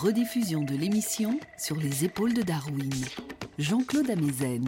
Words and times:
Rediffusion 0.00 0.62
de 0.62 0.74
l'émission 0.74 1.38
sur 1.58 1.76
les 1.76 2.06
épaules 2.06 2.32
de 2.32 2.40
Darwin. 2.40 2.90
Jean-Claude 3.58 4.08
Amezen. 4.08 4.66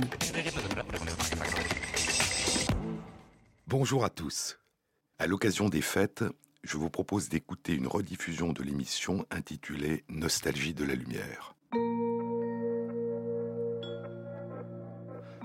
Bonjour 3.67 4.05
à 4.05 4.11
tous. 4.11 4.59
À 5.19 5.27
l'occasion 5.27 5.71
des 5.71 5.81
fêtes, 5.81 6.23
je 6.63 6.77
vous 6.77 6.91
propose 6.91 7.31
d'écouter 7.31 7.73
une 7.73 7.87
rediffusion 7.87 8.53
de 8.53 8.63
l'émission 8.63 9.25
intitulée 9.31 10.05
Nostalgie 10.11 10.75
de 10.75 10.85
la 10.85 10.95
lumière. 10.95 11.57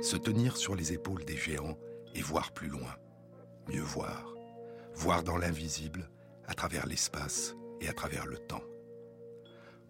Se 0.02 0.18
tenir 0.18 0.58
sur 0.58 0.76
les 0.76 0.92
épaules 0.92 1.24
des 1.24 1.38
géants 1.38 1.78
et 2.14 2.22
voir 2.22 2.52
plus 2.52 2.68
loin, 2.68 2.94
mieux 3.70 3.80
voir, 3.80 4.34
voir 4.94 5.24
dans 5.24 5.38
l'invisible, 5.38 6.10
à 6.46 6.54
travers 6.56 6.88
l'espace 6.88 7.56
et 7.80 7.88
à 7.88 7.94
travers 7.94 8.26
le 8.26 8.38
temps. 8.38 8.64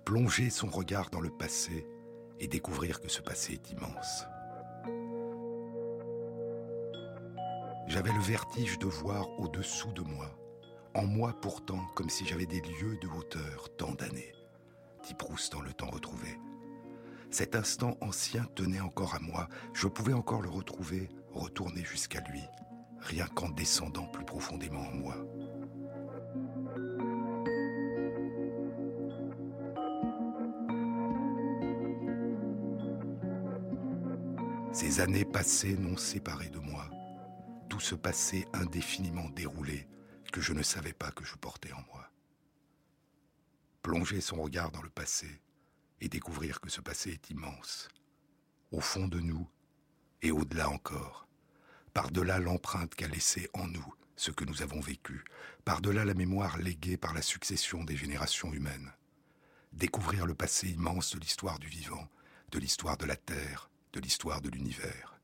Plonger 0.08 0.50
son 0.50 0.68
regard 0.68 1.10
dans 1.10 1.20
le 1.20 1.30
passé 1.30 1.86
et 2.40 2.48
découvrir 2.48 3.02
que 3.02 3.10
ce 3.10 3.22
passé 3.22 3.56
est 3.56 3.72
immense. 3.72 4.24
J'avais 7.88 8.14
le 8.14 8.22
vertige 8.22 8.80
de 8.80 8.86
voir 8.86 9.28
au-dessous 9.38 9.92
de 9.92 10.04
moi, 10.04 10.30
en 10.94 11.06
moi 11.06 11.36
pourtant 11.42 11.86
comme 11.94 12.10
si 12.10 12.26
j'avais 12.26 12.46
des 12.46 12.62
lieux 12.62 12.96
de 13.02 13.08
hauteur 13.10 13.68
tant 13.76 13.96
d'années, 13.96 14.34
dit 15.04 15.14
Proust 15.14 15.52
dans 15.52 15.60
le 15.60 15.74
temps 15.74 15.92
retrouvé. 15.92 16.40
Cet 17.30 17.54
instant 17.54 17.98
ancien 18.00 18.46
tenait 18.56 18.80
encore 18.80 19.14
à 19.14 19.20
moi, 19.20 19.50
je 19.74 19.90
pouvais 19.90 20.14
encore 20.14 20.42
le 20.42 20.50
retrouver, 20.50 21.10
retourner 21.34 21.84
jusqu'à 21.84 22.22
lui, 22.30 22.44
rien 23.02 23.28
qu'en 23.28 23.50
descendant 23.50 24.08
plus 24.08 24.24
profondément 24.24 24.88
en 24.88 24.94
moi. 24.94 25.18
Ces 34.80 35.00
années 35.00 35.26
passées 35.26 35.76
n'ont 35.76 35.98
séparé 35.98 36.50
de 36.50 36.60
moi 36.60 36.88
tout 37.68 37.80
ce 37.80 37.96
passé 37.96 38.46
indéfiniment 38.54 39.28
déroulé 39.30 39.88
que 40.32 40.40
je 40.40 40.54
ne 40.54 40.62
savais 40.62 40.94
pas 40.94 41.10
que 41.10 41.26
je 41.26 41.34
portais 41.34 41.72
en 41.72 41.82
moi. 41.92 42.12
Plonger 43.82 44.22
son 44.22 44.40
regard 44.40 44.70
dans 44.70 44.84
le 44.84 44.92
passé 44.92 45.42
et 46.00 46.10
découvrir 46.10 46.62
que 46.62 46.70
ce 46.70 46.80
passé 46.80 47.10
est 47.10 47.32
immense, 47.32 47.88
au 48.72 48.80
fond 48.80 49.08
de 49.08 49.20
nous 49.20 49.50
et 50.22 50.30
au-delà 50.30 50.70
encore, 50.70 51.28
par-delà 51.96 52.38
l'empreinte 52.38 52.94
qu'a 52.94 53.08
laissée 53.08 53.50
en 53.56 53.66
nous 53.68 53.96
ce 54.16 54.30
que 54.30 54.46
nous 54.46 54.62
avons 54.62 54.80
vécu, 54.80 55.26
par-delà 55.66 56.06
la 56.06 56.14
mémoire 56.14 56.60
léguée 56.60 56.98
par 56.98 57.16
la 57.16 57.24
succession 57.24 57.84
des 57.84 57.98
générations 57.98 58.54
humaines. 58.54 58.94
Découvrir 59.74 60.28
le 60.28 60.36
passé 60.36 60.70
immense 60.70 61.16
de 61.16 61.20
l'histoire 61.20 61.58
du 61.58 61.68
vivant, 61.68 62.08
de 62.52 62.60
l'histoire 62.60 62.98
de 62.98 63.08
la 63.08 63.16
Terre, 63.16 63.72
de 63.98 64.02
l'histoire 64.04 64.42
de 64.42 64.50
l'univers. 64.50 65.20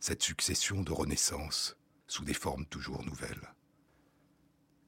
Cette 0.00 0.22
succession 0.22 0.80
de 0.80 0.92
renaissances 0.92 1.76
sous 2.06 2.24
des 2.24 2.32
formes 2.32 2.64
toujours 2.64 3.04
nouvelles. 3.04 3.52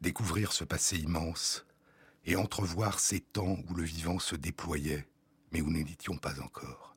Découvrir 0.00 0.52
ce 0.52 0.64
passé 0.64 0.96
immense 0.96 1.66
et 2.24 2.36
entrevoir 2.36 2.98
ces 2.98 3.20
temps 3.20 3.58
où 3.68 3.74
le 3.74 3.82
vivant 3.82 4.18
se 4.18 4.36
déployait, 4.36 5.06
mais 5.52 5.60
où 5.60 5.68
nous 5.68 5.84
n'étions 5.84 6.16
pas 6.16 6.40
encore. 6.40 6.96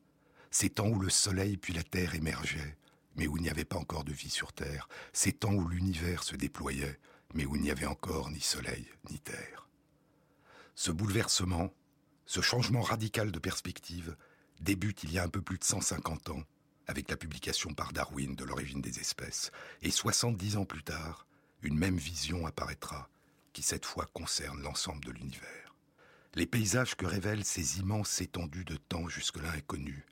Ces 0.49 0.69
temps 0.69 0.88
où 0.88 0.99
le 1.02 1.09
soleil 1.09 1.57
puis 1.57 1.73
la 1.73 1.83
terre 1.83 2.15
émergeaient, 2.15 2.77
mais 3.17 3.27
où 3.27 3.35
il 3.35 3.43
n'y 3.43 3.49
avait 3.49 3.65
pas 3.65 3.77
encore 3.77 4.05
de 4.05 4.13
vie 4.13 4.30
sur 4.30 4.53
terre. 4.53 4.87
Ces 5.11 5.33
temps 5.33 5.53
où 5.53 5.67
l'univers 5.67 6.23
se 6.23 6.37
déployait, 6.37 7.02
mais 7.33 7.45
où 7.45 7.58
il 7.58 7.61
n'y 7.64 7.71
avait 7.71 7.86
encore 7.86 8.30
ni 8.30 8.39
soleil 8.39 8.87
ni 9.09 9.19
terre. 9.19 9.67
Ce 10.75 10.92
bouleversement, 10.92 11.73
ce 12.25 12.39
changement 12.39 12.81
radical 12.81 13.30
de 13.30 13.39
perspective, 13.39 14.15
débute 14.59 15.03
il 15.03 15.11
y 15.11 15.19
a 15.19 15.23
un 15.23 15.30
peu 15.30 15.41
plus 15.41 15.58
de 15.58 15.64
150 15.64 16.30
ans 16.30 16.43
avec 16.87 17.09
la 17.09 17.17
publication 17.17 17.73
par 17.73 17.93
Darwin 17.93 18.36
de 18.36 18.43
l'origine 18.43 18.81
des 18.81 18.99
espèces. 18.99 19.52
Et 19.81 19.91
70 19.91 20.58
ans 20.58 20.65
plus 20.65 20.83
tard, 20.83 21.25
une 21.61 21.77
même 21.77 21.97
vision 21.97 22.45
apparaîtra 22.45 23.09
qui 23.53 23.61
cette 23.61 23.86
fois 23.86 24.09
concerne 24.13 24.61
l'ensemble 24.61 25.05
de 25.05 25.11
l'univers. 25.11 25.75
Les 26.36 26.47
paysages 26.47 26.95
que 26.95 27.05
révèlent 27.05 27.45
ces 27.45 27.80
immenses 27.80 28.19
étendues 28.19 28.65
de 28.65 28.75
temps 28.75 29.08
jusque-là 29.08 29.52
inconnues, 29.52 30.05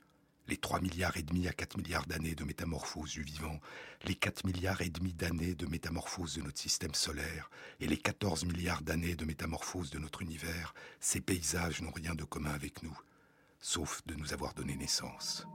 les 0.48 0.56
3 0.56 0.80
milliards 0.80 1.16
et 1.16 1.22
demi 1.22 1.48
à 1.48 1.52
4 1.52 1.76
milliards 1.76 2.06
d'années 2.06 2.34
de 2.34 2.44
métamorphose 2.44 3.10
du 3.10 3.22
vivant, 3.22 3.60
les 4.04 4.14
4 4.14 4.44
milliards 4.44 4.82
et 4.82 4.90
demi 4.90 5.12
d'années 5.12 5.54
de 5.54 5.66
métamorphose 5.66 6.36
de 6.36 6.42
notre 6.42 6.60
système 6.60 6.94
solaire 6.94 7.50
et 7.80 7.86
les 7.86 7.96
14 7.96 8.44
milliards 8.44 8.82
d'années 8.82 9.16
de 9.16 9.24
métamorphose 9.24 9.90
de 9.90 9.98
notre 9.98 10.22
univers, 10.22 10.74
ces 11.00 11.20
paysages 11.20 11.82
n'ont 11.82 11.92
rien 11.92 12.14
de 12.14 12.24
commun 12.24 12.52
avec 12.52 12.82
nous 12.82 12.96
sauf 13.62 14.02
de 14.06 14.14
nous 14.16 14.34
avoir 14.34 14.52
donné 14.54 14.74
naissance. 14.74 15.46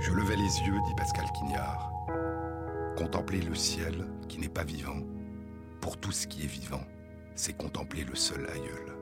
Je 0.00 0.12
levais 0.12 0.36
les 0.36 0.60
yeux, 0.66 0.80
dit 0.86 0.94
Pascal 0.96 1.26
Quignard. 1.32 1.92
Contempler 2.96 3.42
le 3.42 3.54
ciel 3.54 4.06
qui 4.28 4.38
n'est 4.38 4.48
pas 4.48 4.64
vivant, 4.64 5.02
pour 5.82 5.98
tout 5.98 6.12
ce 6.12 6.26
qui 6.26 6.44
est 6.44 6.46
vivant, 6.46 6.82
c'est 7.34 7.52
contempler 7.52 8.04
le 8.04 8.14
seul 8.14 8.48
aïeul. 8.48 8.96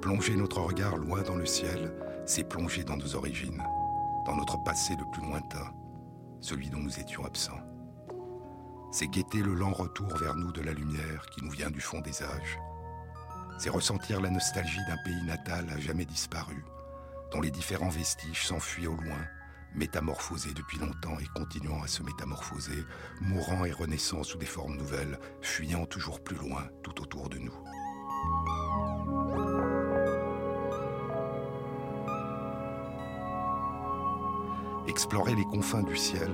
Plonger 0.00 0.34
notre 0.34 0.62
regard 0.62 0.96
loin 0.96 1.20
dans 1.20 1.36
le 1.36 1.46
ciel, 1.46 1.92
c'est 2.24 2.48
plonger 2.48 2.84
dans 2.84 2.96
nos 2.96 3.14
origines, 3.14 3.62
dans 4.24 4.34
notre 4.34 4.62
passé 4.62 4.94
le 4.98 5.04
plus 5.12 5.22
lointain, 5.22 5.74
celui 6.40 6.70
dont 6.70 6.80
nous 6.80 6.98
étions 6.98 7.26
absents 7.26 7.75
c'est 8.98 9.08
guetter 9.08 9.42
le 9.42 9.52
lent 9.52 9.74
retour 9.74 10.16
vers 10.16 10.36
nous 10.36 10.52
de 10.52 10.62
la 10.62 10.72
lumière 10.72 11.26
qui 11.30 11.44
nous 11.44 11.50
vient 11.50 11.68
du 11.70 11.82
fond 11.82 12.00
des 12.00 12.22
âges. 12.22 12.58
C'est 13.58 13.68
ressentir 13.68 14.22
la 14.22 14.30
nostalgie 14.30 14.80
d'un 14.88 14.96
pays 15.04 15.22
natal 15.22 15.68
à 15.68 15.78
jamais 15.78 16.06
disparu, 16.06 16.64
dont 17.30 17.42
les 17.42 17.50
différents 17.50 17.90
vestiges 17.90 18.46
s'enfuient 18.46 18.86
au 18.86 18.94
loin, 18.94 19.20
métamorphosés 19.74 20.54
depuis 20.54 20.78
longtemps 20.78 21.18
et 21.20 21.26
continuant 21.38 21.82
à 21.82 21.88
se 21.88 22.02
métamorphoser, 22.02 22.86
mourant 23.20 23.66
et 23.66 23.70
renaissant 23.70 24.22
sous 24.22 24.38
des 24.38 24.46
formes 24.46 24.78
nouvelles, 24.78 25.18
fuyant 25.42 25.84
toujours 25.84 26.24
plus 26.24 26.38
loin 26.38 26.66
tout 26.82 26.98
autour 27.02 27.28
de 27.28 27.36
nous. 27.36 27.52
Explorer 34.88 35.34
les 35.34 35.44
confins 35.44 35.82
du 35.82 35.98
ciel, 35.98 36.30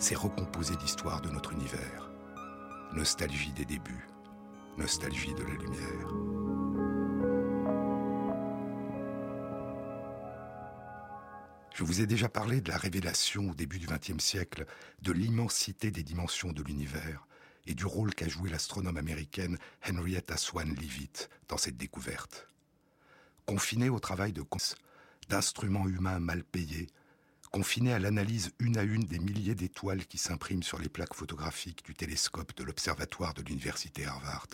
c'est 0.00 0.16
recomposer 0.16 0.74
l'histoire 0.80 1.20
de 1.20 1.28
notre 1.28 1.52
univers. 1.52 2.10
Nostalgie 2.94 3.52
des 3.52 3.66
débuts, 3.66 4.08
nostalgie 4.78 5.34
de 5.34 5.42
la 5.42 5.54
lumière. 5.54 6.08
Je 11.74 11.84
vous 11.84 12.00
ai 12.00 12.06
déjà 12.06 12.28
parlé 12.30 12.62
de 12.62 12.70
la 12.70 12.78
révélation 12.78 13.50
au 13.50 13.54
début 13.54 13.78
du 13.78 13.86
XXe 13.86 14.24
siècle 14.24 14.64
de 15.02 15.12
l'immensité 15.12 15.90
des 15.90 16.02
dimensions 16.02 16.52
de 16.52 16.62
l'univers 16.62 17.26
et 17.66 17.74
du 17.74 17.84
rôle 17.84 18.14
qu'a 18.14 18.28
joué 18.28 18.48
l'astronome 18.48 18.96
américaine 18.96 19.58
Henrietta 19.86 20.38
Swan 20.38 20.74
Leavitt 20.74 21.28
dans 21.48 21.58
cette 21.58 21.76
découverte. 21.76 22.48
Confinée 23.44 23.90
au 23.90 24.00
travail 24.00 24.32
de 24.32 24.42
d'instruments 25.28 25.86
humains 25.86 26.18
mal 26.18 26.42
payés, 26.42 26.88
confiné 27.50 27.92
à 27.92 27.98
l'analyse 27.98 28.52
une 28.58 28.78
à 28.78 28.82
une 28.82 29.04
des 29.04 29.18
milliers 29.18 29.54
d'étoiles 29.54 30.06
qui 30.06 30.18
s'impriment 30.18 30.62
sur 30.62 30.78
les 30.78 30.88
plaques 30.88 31.14
photographiques 31.14 31.84
du 31.84 31.94
télescope 31.94 32.56
de 32.56 32.64
l'Observatoire 32.64 33.34
de 33.34 33.42
l'Université 33.42 34.06
Harvard. 34.06 34.46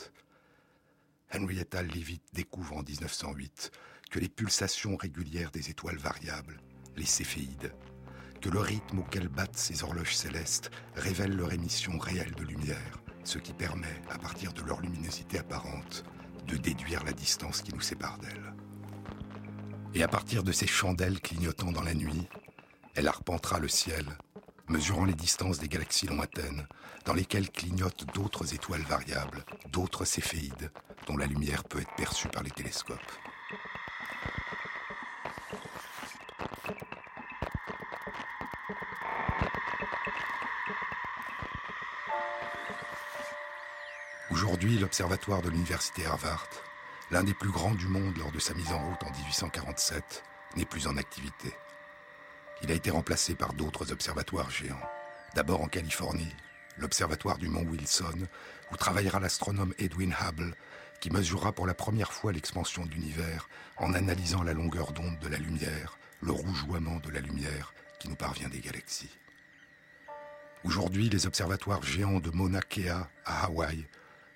Henrietta 1.35 1.83
Leavitt 1.83 2.23
découvre 2.33 2.77
en 2.77 2.83
1908 2.83 3.71
que 4.11 4.19
les 4.19 4.29
pulsations 4.29 4.97
régulières 4.97 5.51
des 5.51 5.71
étoiles 5.71 5.99
variables, 5.99 6.61
les 6.97 7.05
céphéides, 7.05 7.75
que 8.41 8.49
le 8.49 8.61
rythme 8.61 9.01
auquel 9.01 9.29
battent 9.29 9.59
ces 9.59 9.83
horloges 9.83 10.17
célestes 10.17 10.71
révèle 10.95 11.37
leur 11.37 11.53
émission 11.53 11.99
réelle 11.99 12.35
de 12.35 12.45
lumière, 12.45 13.01
ce 13.25 13.39
qui 13.39 13.53
permet, 13.53 14.03
à 14.09 14.19
partir 14.19 14.53
de 14.53 14.63
leur 14.63 14.81
luminosité 14.81 15.39
apparente, 15.39 16.05
de 16.47 16.57
déduire 16.57 17.05
la 17.05 17.13
distance 17.13 17.61
qui 17.61 17.75
nous 17.75 17.81
sépare 17.81 18.19
d'elles. 18.19 18.55
Et 19.95 20.03
à 20.03 20.09
partir 20.09 20.45
de 20.45 20.53
ces 20.53 20.67
chandelles 20.67 21.21
clignotant 21.21 21.73
dans 21.73 21.83
la 21.83 21.95
nuit, 21.95 22.29
elle 22.97 23.09
arpentera 23.09 23.59
le 23.59 23.69
ciel, 23.69 24.07
mesurant 24.69 25.05
les 25.05 25.15
distances 25.15 25.59
des 25.59 25.69
galaxies 25.69 26.07
lointaines, 26.07 26.67
dans 27.05 27.13
lesquelles 27.13 27.51
clignotent 27.51 28.07
d'autres 28.15 28.55
étoiles 28.55 28.83
variables, 28.83 29.45
d'autres 29.71 30.07
céphéides, 30.07 30.73
dont 31.07 31.17
la 31.17 31.27
lumière 31.27 31.63
peut 31.65 31.81
être 31.81 31.95
perçue 31.95 32.29
par 32.29 32.43
les 32.43 32.51
télescopes. 32.51 32.99
Aujourd'hui, 44.31 44.79
l'Observatoire 44.79 45.43
de 45.43 45.51
l'Université 45.51 46.07
Harvard, 46.07 46.49
l'un 47.11 47.23
des 47.23 47.35
plus 47.35 47.51
grands 47.51 47.75
du 47.75 47.89
monde 47.89 48.17
lors 48.17 48.33
de 48.33 48.39
sa 48.39 48.55
mise 48.55 48.73
en 48.73 48.89
route 48.89 49.03
en 49.05 49.11
1847, 49.11 50.25
n'est 50.57 50.65
plus 50.65 50.87
en 50.87 50.97
activité. 50.97 51.55
Il 52.63 52.71
a 52.71 52.75
été 52.75 52.91
remplacé 52.91 53.35
par 53.35 53.53
d'autres 53.53 53.93
observatoires 53.93 54.51
géants, 54.51 54.81
D'abord 55.37 55.61
en 55.61 55.69
Californie, 55.69 56.35
l'observatoire 56.79 57.37
du 57.37 57.49
mont 57.49 57.63
Wilson, 57.63 58.27
où 58.73 58.77
travaillera 58.79 59.21
l'astronome 59.21 59.75
Edwin 59.79 60.15
Hubble, 60.19 60.55
qui 60.99 61.11
mesurera 61.11 61.53
pour 61.53 61.67
la 61.67 61.75
première 61.75 62.11
fois 62.11 62.33
l'expansion 62.33 62.87
de 62.87 62.91
l'univers 62.93 63.51
en 63.77 63.93
analysant 63.93 64.43
la 64.43 64.55
longueur 64.55 64.93
d'onde 64.93 65.19
de 65.19 65.29
la 65.29 65.37
lumière, 65.37 65.99
le 66.23 66.33
rougeoiement 66.33 67.01
de 67.01 67.11
la 67.11 67.21
lumière 67.21 67.75
qui 67.99 68.09
nous 68.09 68.17
parvient 68.17 68.49
des 68.49 68.61
galaxies. 68.61 69.15
Aujourd'hui, 70.65 71.11
les 71.11 71.27
observatoires 71.27 71.83
géants 71.83 72.21
de 72.21 72.31
Mauna 72.31 72.63
Kea 72.63 72.89
à 73.27 73.45
Hawaï, 73.45 73.87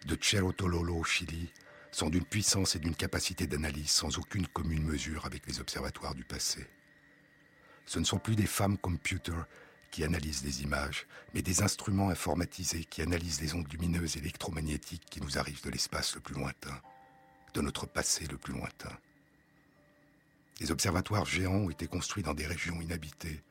de 0.04 0.18
Cerro 0.20 0.52
au 0.60 1.04
Chili, 1.04 1.50
sont 1.92 2.10
d'une 2.10 2.26
puissance 2.26 2.76
et 2.76 2.78
d'une 2.78 2.94
capacité 2.94 3.46
d'analyse 3.46 3.90
sans 3.90 4.18
aucune 4.18 4.46
commune 4.46 4.84
mesure 4.84 5.24
avec 5.24 5.46
les 5.46 5.60
observatoires 5.60 6.14
du 6.14 6.24
passé. 6.24 6.66
Ce 7.90 7.98
ne 7.98 8.04
sont 8.04 8.20
plus 8.20 8.36
des 8.36 8.46
femmes 8.46 8.78
computer 8.78 9.34
qui 9.90 10.04
analysent 10.04 10.44
des 10.44 10.62
images, 10.62 11.08
mais 11.34 11.42
des 11.42 11.62
instruments 11.62 12.10
informatisés 12.10 12.84
qui 12.84 13.02
analysent 13.02 13.40
les 13.40 13.52
ondes 13.52 13.66
lumineuses 13.72 14.16
électromagnétiques 14.16 15.06
qui 15.10 15.20
nous 15.20 15.38
arrivent 15.38 15.64
de 15.64 15.70
l'espace 15.70 16.14
le 16.14 16.20
plus 16.20 16.36
lointain, 16.36 16.80
de 17.52 17.60
notre 17.60 17.86
passé 17.86 18.28
le 18.28 18.38
plus 18.38 18.52
lointain. 18.52 18.96
Les 20.60 20.70
observatoires 20.70 21.24
géants 21.24 21.64
ont 21.64 21.70
été 21.70 21.88
construits 21.88 22.22
dans 22.22 22.32
des 22.32 22.46
régions 22.46 22.80
inhabitées, 22.80 23.42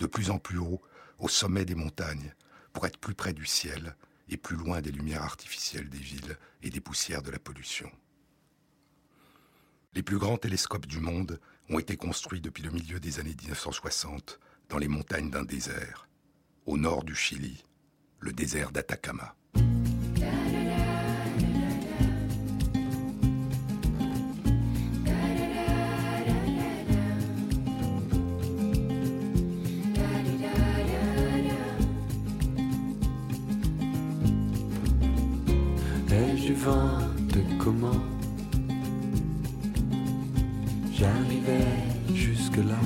de 0.00 0.06
plus 0.06 0.30
en 0.30 0.40
plus 0.40 0.58
haut, 0.58 0.82
au 1.20 1.28
sommet 1.28 1.64
des 1.64 1.76
montagnes, 1.76 2.34
pour 2.72 2.88
être 2.88 2.98
plus 2.98 3.14
près 3.14 3.32
du 3.32 3.46
ciel 3.46 3.94
et 4.28 4.36
plus 4.36 4.56
loin 4.56 4.80
des 4.80 4.90
lumières 4.90 5.22
artificielles 5.22 5.88
des 5.88 5.98
villes 5.98 6.36
et 6.64 6.70
des 6.70 6.80
poussières 6.80 7.22
de 7.22 7.30
la 7.30 7.38
pollution. 7.38 7.92
Les 9.94 10.02
plus 10.02 10.18
grands 10.18 10.38
télescopes 10.38 10.86
du 10.88 10.98
monde 10.98 11.38
ont 11.70 11.78
été 11.78 11.96
construits 11.96 12.40
depuis 12.40 12.62
le 12.62 12.70
milieu 12.70 13.00
des 13.00 13.20
années 13.20 13.36
1960 13.40 14.38
dans 14.68 14.78
les 14.78 14.88
montagnes 14.88 15.30
d'un 15.30 15.44
désert, 15.44 16.08
au 16.66 16.76
nord 16.76 17.04
du 17.04 17.14
Chili, 17.14 17.64
le 18.20 18.32
désert 18.32 18.70
d'Atacama. 18.70 19.34
Du 36.44 36.54
comment 37.58 38.13
j'arrivais 41.04 42.14
jusque-là 42.14 42.78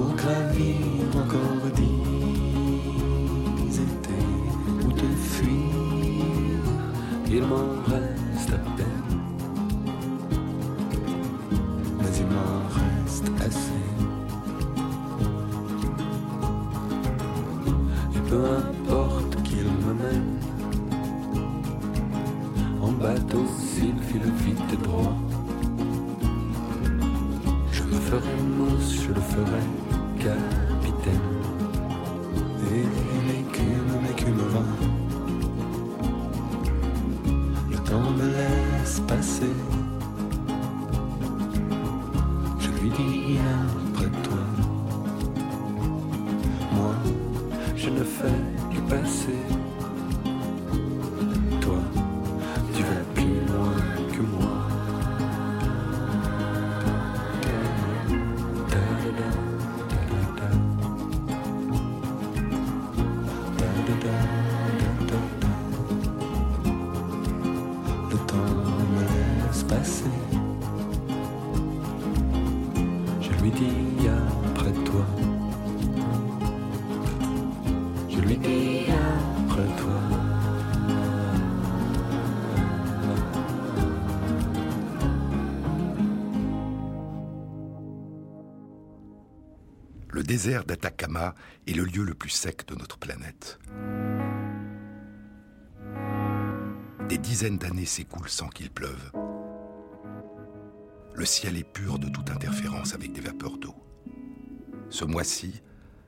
pour 0.00 0.14
gravir 0.14 0.76
encore 1.14 1.64
dix 1.76 1.92
étés 3.86 4.28
ou 4.82 4.88
te 4.92 5.08
fuir? 5.32 6.62
Il 7.30 7.42
m'en 7.42 7.70
reste 7.86 8.50
à 8.50 8.58
peine, 8.76 8.89
désert 90.40 90.64
d'Atacama 90.64 91.34
est 91.66 91.74
le 91.74 91.84
lieu 91.84 92.02
le 92.02 92.14
plus 92.14 92.30
sec 92.30 92.66
de 92.66 92.74
notre 92.74 92.96
planète. 92.96 93.58
Des 97.10 97.18
dizaines 97.18 97.58
d'années 97.58 97.84
s'écoulent 97.84 98.30
sans 98.30 98.48
qu'il 98.48 98.70
pleuve. 98.70 99.12
Le 101.12 101.26
ciel 101.26 101.58
est 101.58 101.70
pur 101.70 101.98
de 101.98 102.08
toute 102.08 102.30
interférence 102.30 102.94
avec 102.94 103.12
des 103.12 103.20
vapeurs 103.20 103.58
d'eau. 103.58 103.74
Ce 104.88 105.04
mois-ci, 105.04 105.60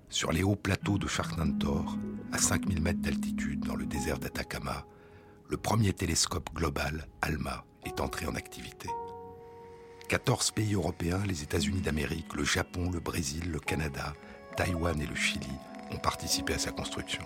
sur 0.08 0.32
les 0.32 0.42
hauts 0.42 0.56
plateaux 0.56 0.96
de 0.96 1.06
Charnantor, 1.06 1.98
à 2.32 2.38
5000 2.38 2.80
mètres 2.80 3.02
d'altitude 3.02 3.60
dans 3.60 3.76
le 3.76 3.84
désert 3.84 4.18
d'Atacama, 4.18 4.86
le 5.50 5.58
premier 5.58 5.92
télescope 5.92 6.48
global, 6.54 7.06
ALMA, 7.20 7.66
est 7.84 8.00
entré 8.00 8.24
en 8.24 8.34
activité. 8.34 8.88
14 10.12 10.50
pays 10.50 10.74
européens, 10.74 11.22
les 11.26 11.42
États-Unis 11.42 11.80
d'Amérique, 11.80 12.34
le 12.34 12.44
Japon, 12.44 12.90
le 12.90 13.00
Brésil, 13.00 13.50
le 13.50 13.58
Canada, 13.58 14.12
Taïwan 14.58 15.00
et 15.00 15.06
le 15.06 15.14
Chili 15.14 15.48
ont 15.90 15.96
participé 15.96 16.52
à 16.52 16.58
sa 16.58 16.70
construction. 16.70 17.22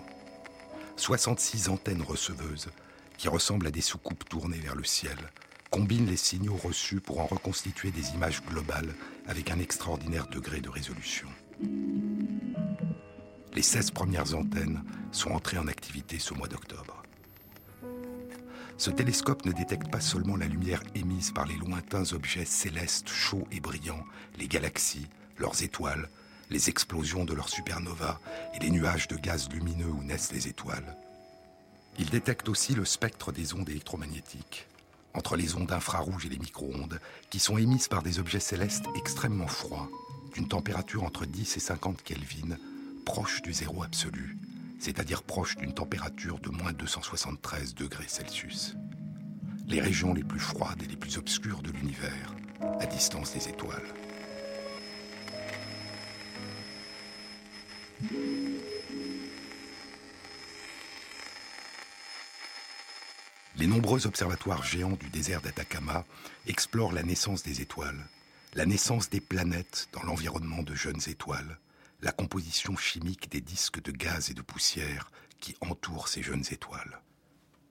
66 0.95 1.67
antennes 1.67 2.01
receveuses 2.01 2.69
qui 3.17 3.27
ressemblent 3.27 3.67
à 3.67 3.71
des 3.71 3.81
soucoupes 3.81 4.23
tournées 4.29 4.59
vers 4.59 4.73
le 4.73 4.85
ciel 4.85 5.17
combine 5.69 6.05
les 6.05 6.15
signaux 6.15 6.55
reçus 6.55 7.01
pour 7.01 7.19
en 7.19 7.25
reconstituer 7.25 7.91
des 7.91 8.11
images 8.11 8.41
globales 8.45 8.95
avec 9.27 9.51
un 9.51 9.59
extraordinaire 9.59 10.27
degré 10.27 10.61
de 10.61 10.69
résolution. 10.69 11.27
Les 13.53 13.63
16 13.63 13.91
premières 13.91 14.33
antennes 14.33 14.81
sont 15.11 15.31
entrées 15.31 15.57
en 15.57 15.67
activité 15.67 16.19
ce 16.19 16.33
mois 16.33 16.47
d'octobre. 16.47 17.03
Ce 18.77 18.91
télescope 18.91 19.43
ne 19.45 19.51
détecte 19.51 19.89
pas 19.89 19.99
seulement 19.99 20.37
la 20.37 20.45
lumière 20.45 20.83
émise 20.93 21.31
par 21.31 21.47
les 21.47 21.55
lointains 21.55 22.13
objets 22.13 22.45
célestes 22.45 23.09
chauds 23.09 23.47
et 23.51 23.59
brillants, 23.59 24.05
les 24.37 24.47
galaxies, 24.47 25.07
leurs 25.39 25.63
étoiles, 25.63 26.09
les 26.51 26.69
explosions 26.69 27.25
de 27.25 27.33
leurs 27.33 27.49
supernovas 27.49 28.19
et 28.53 28.59
les 28.59 28.69
nuages 28.69 29.07
de 29.07 29.15
gaz 29.15 29.49
lumineux 29.49 29.89
où 29.89 30.03
naissent 30.03 30.31
les 30.31 30.47
étoiles. 30.47 30.95
Il 31.97 32.11
détecte 32.11 32.49
aussi 32.49 32.75
le 32.75 32.85
spectre 32.85 33.31
des 33.31 33.55
ondes 33.55 33.67
électromagnétiques, 33.67 34.67
entre 35.15 35.35
les 35.35 35.55
ondes 35.55 35.71
infrarouges 35.71 36.27
et 36.27 36.29
les 36.29 36.37
micro-ondes, 36.37 36.99
qui 37.31 37.39
sont 37.39 37.57
émises 37.57 37.87
par 37.87 38.03
des 38.03 38.19
objets 38.19 38.39
célestes 38.39 38.85
extrêmement 38.95 39.47
froids, 39.47 39.89
d'une 40.35 40.47
température 40.47 41.03
entre 41.03 41.25
10 41.25 41.57
et 41.57 41.59
50 41.59 42.03
Kelvin, 42.03 42.57
proche 43.05 43.41
du 43.41 43.53
zéro 43.53 43.81
absolu, 43.81 44.37
c'est-à-dire 44.79 45.23
proche 45.23 45.55
d'une 45.55 45.73
température 45.73 46.39
de 46.39 46.49
moins 46.49 46.73
273 46.73 47.75
degrés 47.75 48.07
Celsius. 48.07 48.75
Les 49.67 49.81
régions 49.81 50.13
les 50.13 50.23
plus 50.23 50.39
froides 50.39 50.81
et 50.83 50.87
les 50.87 50.95
plus 50.95 51.17
obscures 51.17 51.61
de 51.61 51.71
l'univers, 51.71 52.35
à 52.79 52.85
distance 52.85 53.33
des 53.33 53.49
étoiles. 53.49 53.93
Les 63.57 63.65
nombreux 63.65 64.05
observatoires 64.05 64.63
géants 64.63 64.97
du 64.99 65.09
désert 65.09 65.41
d'Atacama 65.41 66.05
explorent 66.45 66.93
la 66.93 67.01
naissance 67.01 67.41
des 67.41 67.61
étoiles, 67.61 68.05
la 68.53 68.67
naissance 68.67 69.09
des 69.09 69.19
planètes 69.19 69.89
dans 69.93 70.03
l'environnement 70.03 70.61
de 70.61 70.75
jeunes 70.75 71.01
étoiles, 71.07 71.57
la 72.01 72.11
composition 72.11 72.75
chimique 72.75 73.29
des 73.29 73.41
disques 73.41 73.81
de 73.81 73.91
gaz 73.91 74.29
et 74.29 74.33
de 74.33 74.41
poussière 74.41 75.11
qui 75.39 75.55
entourent 75.61 76.07
ces 76.07 76.21
jeunes 76.21 76.45
étoiles. 76.51 77.01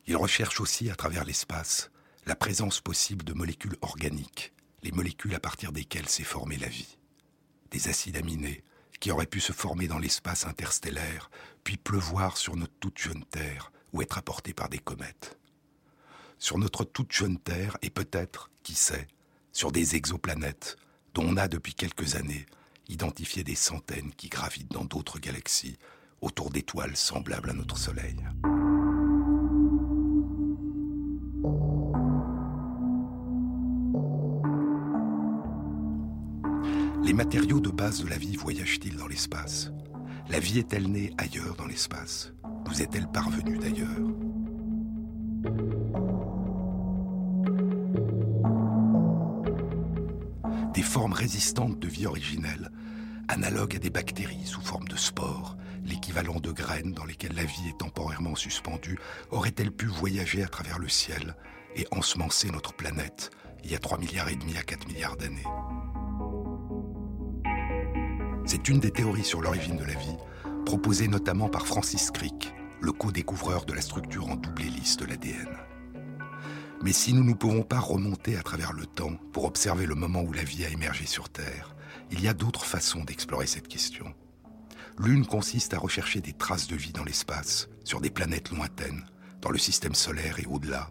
Ils 0.07 0.17
recherchent 0.17 0.61
aussi 0.61 0.91
à 0.91 0.95
travers 0.95 1.25
l'espace 1.25 1.91
la 2.27 2.37
présence 2.37 2.81
possible 2.81 3.25
de 3.25 3.33
molécules 3.33 3.77
organiques, 3.83 4.53
les 4.83 4.93
molécules 4.93 5.35
à 5.35 5.41
partir 5.41 5.73
desquelles 5.73 6.09
s'est 6.09 6.25
formée 6.25 6.57
la 6.57 6.69
vie. 6.69 6.99
Des 7.71 7.89
acides 7.89 8.17
aminés 8.17 8.65
qui 9.01 9.11
auraient 9.11 9.27
pu 9.27 9.41
se 9.41 9.53
former 9.53 9.89
dans 9.89 9.99
l'espace 9.99 10.47
interstellaire, 10.47 11.31
puis 11.65 11.77
pleuvoir 11.77 12.37
sur 12.37 12.57
notre 12.57 12.75
toute 12.81 12.99
jeune 12.99 13.25
Terre 13.27 13.71
ou 13.93 14.03
être 14.03 14.19
apportés 14.19 14.55
par 14.55 14.69
des 14.69 14.79
comètes 14.79 15.39
sur 16.39 16.59
notre 16.59 16.85
toute 16.85 17.13
jeune 17.13 17.39
Terre 17.39 17.77
et 17.83 17.91
peut-être, 17.91 18.51
qui 18.63 18.75
sait, 18.75 19.07
sur 19.53 19.73
des 19.73 19.97
exoplanètes 19.97 20.77
dont 21.15 21.25
on 21.25 21.37
a 21.37 21.49
depuis 21.49 21.75
quelques 21.75 22.15
années 22.15 22.47
identifié 22.89 23.45
des 23.45 23.55
centaines 23.55 24.13
qui 24.17 24.29
gravitent 24.29 24.73
dans 24.73 24.85
d'autres 24.85 25.19
galaxies 25.19 25.77
autour 26.21 26.51
d'étoiles 26.51 26.97
semblables 26.97 27.51
à 27.51 27.55
notre 27.55 27.79
Soleil. 27.79 28.17
Les 37.05 37.13
matériaux 37.13 37.61
de 37.61 37.71
base 37.71 38.03
de 38.03 38.09
la 38.09 38.19
vie 38.19 38.37
voyagent-ils 38.37 38.97
dans 38.97 39.07
l'espace? 39.07 39.71
La 40.29 40.41
vie 40.41 40.59
est-elle 40.59 40.91
née 40.91 41.13
ailleurs 41.19 41.55
dans 41.55 41.67
l'espace? 41.67 42.33
Nous 42.67 42.83
est-elle 42.83 43.07
parvenue 43.07 43.59
d'ailleurs? 43.59 44.01
Des 50.75 50.83
formes 50.83 51.13
résistantes 51.13 51.79
de 51.79 51.87
vie 51.87 52.07
originelle, 52.07 52.71
analogues 53.29 53.77
à 53.77 53.79
des 53.79 53.91
bactéries 53.91 54.47
sous 54.47 54.61
forme 54.61 54.89
de 54.89 54.97
spores, 54.97 55.57
l'équivalent 55.85 56.41
de 56.41 56.53
graines 56.53 56.93
dans 56.93 57.05
lesquelles 57.05 57.35
la 57.35 57.45
vie 57.45 57.69
est 57.69 57.79
temporairement 57.79 58.35
suspendue, 58.35 58.99
aurait-elle 59.31 59.71
pu 59.71 59.87
voyager 59.87 60.43
à 60.43 60.49
travers 60.49 60.79
le 60.79 60.89
ciel 60.89 61.37
et 61.75 61.87
ensemencer 61.91 62.51
notre 62.51 62.75
planète 62.75 63.31
il 63.65 63.73
y 63.73 63.75
a 63.75 63.79
3 63.79 63.99
milliards 63.99 64.29
et 64.29 64.37
demi 64.37 64.57
à 64.57 64.63
4 64.63 64.87
milliards 64.89 65.17
d'années? 65.17 65.45
C'est 68.45 68.69
une 68.69 68.79
des 68.79 68.93
théories 68.93 69.25
sur 69.25 69.41
l'origine 69.41 69.77
de 69.77 69.85
la 69.85 69.95
vie, 69.95 70.17
proposée 70.65 71.09
notamment 71.09 71.49
par 71.49 71.67
Francis 71.67 72.11
Crick, 72.11 72.55
le 72.81 72.93
co-découvreur 72.93 73.65
de 73.65 73.73
la 73.73 73.81
structure 73.81 74.29
en 74.29 74.37
double 74.37 74.63
hélice 74.63 74.97
de 74.97 75.05
l'ADN. 75.05 75.49
Mais 76.83 76.93
si 76.93 77.13
nous 77.13 77.25
ne 77.25 77.35
pouvons 77.35 77.63
pas 77.63 77.81
remonter 77.81 78.37
à 78.37 78.43
travers 78.43 78.73
le 78.73 78.87
temps 78.87 79.17
pour 79.33 79.45
observer 79.45 79.87
le 79.87 79.95
moment 79.95 80.23
où 80.23 80.33
la 80.33 80.45
vie 80.45 80.65
a 80.65 80.69
émergé 80.69 81.07
sur 81.07 81.29
Terre, 81.29 81.76
il 82.11 82.21
y 82.21 82.29
a 82.29 82.35
d'autres 82.35 82.65
façons 82.65 83.05
d'explorer 83.05 83.47
cette 83.47 83.69
question. 83.69 84.15
L'une 84.99 85.27
consiste 85.27 85.75
à 85.75 85.79
rechercher 85.79 86.21
des 86.21 86.33
traces 86.33 86.69
de 86.69 86.77
vie 86.77 86.93
dans 86.93 87.05
l'espace, 87.05 87.69
sur 87.85 88.01
des 88.01 88.11
planètes 88.11 88.51
lointaines, 88.51 89.05
dans 89.43 89.51
le 89.51 89.59
système 89.59 89.95
solaire 89.95 90.39
et 90.39 90.47
au-delà. 90.47 90.91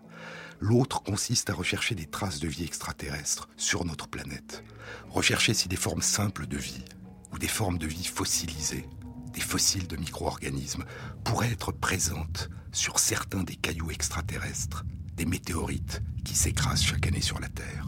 L'autre 0.60 1.02
consiste 1.02 1.50
à 1.50 1.54
rechercher 1.54 1.96
des 1.96 2.06
traces 2.06 2.40
de 2.40 2.48
vie 2.48 2.64
extraterrestres 2.64 3.50
sur 3.58 3.84
notre 3.84 4.08
planète. 4.08 4.64
Rechercher 5.10 5.54
si 5.54 5.68
des 5.68 5.76
formes 5.76 6.02
simples 6.02 6.48
de 6.48 6.58
vie, 6.58 6.86
ou 7.34 7.38
des 7.38 7.48
formes 7.48 7.78
de 7.78 7.88
vie 7.88 8.06
fossilisées, 8.06 8.88
des 9.34 9.42
fossiles 9.42 9.88
de 9.88 9.98
micro-organismes, 9.98 10.86
pourraient 11.24 11.52
être 11.52 11.72
présentes 11.72 12.50
sur 12.72 13.00
certains 13.00 13.44
des 13.44 13.56
cailloux 13.56 13.92
extraterrestres 13.92 14.86
des 15.16 15.26
météorites 15.26 16.02
qui 16.24 16.36
s'écrasent 16.36 16.84
chaque 16.84 17.08
année 17.08 17.22
sur 17.22 17.40
la 17.40 17.48
Terre. 17.48 17.88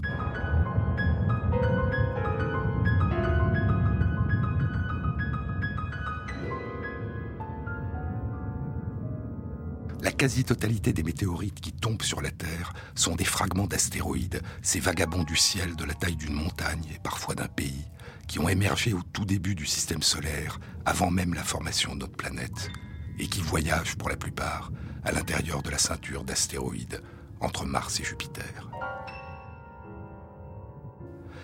Quasi-totalité 10.17 10.93
des 10.93 11.03
météorites 11.03 11.61
qui 11.61 11.71
tombent 11.71 12.01
sur 12.01 12.21
la 12.21 12.31
Terre 12.31 12.73
sont 12.95 13.15
des 13.15 13.23
fragments 13.23 13.67
d'astéroïdes, 13.67 14.41
ces 14.63 14.79
vagabonds 14.79 15.23
du 15.23 15.35
ciel 15.35 15.75
de 15.75 15.85
la 15.85 15.93
taille 15.93 16.15
d'une 16.15 16.33
montagne 16.33 16.83
et 16.93 16.99
parfois 16.99 17.35
d'un 17.35 17.47
pays, 17.47 17.85
qui 18.27 18.39
ont 18.39 18.49
émergé 18.49 18.93
au 18.93 19.03
tout 19.13 19.25
début 19.25 19.53
du 19.53 19.67
système 19.67 20.01
solaire, 20.01 20.59
avant 20.85 21.11
même 21.11 21.35
la 21.35 21.43
formation 21.43 21.93
de 21.93 21.99
notre 21.99 22.17
planète, 22.17 22.71
et 23.19 23.27
qui 23.27 23.41
voyagent 23.41 23.95
pour 23.95 24.09
la 24.09 24.17
plupart 24.17 24.71
à 25.03 25.11
l'intérieur 25.11 25.61
de 25.61 25.69
la 25.69 25.77
ceinture 25.77 26.23
d'astéroïdes 26.23 27.03
entre 27.39 27.65
Mars 27.65 27.99
et 27.99 28.03
Jupiter. 28.03 28.71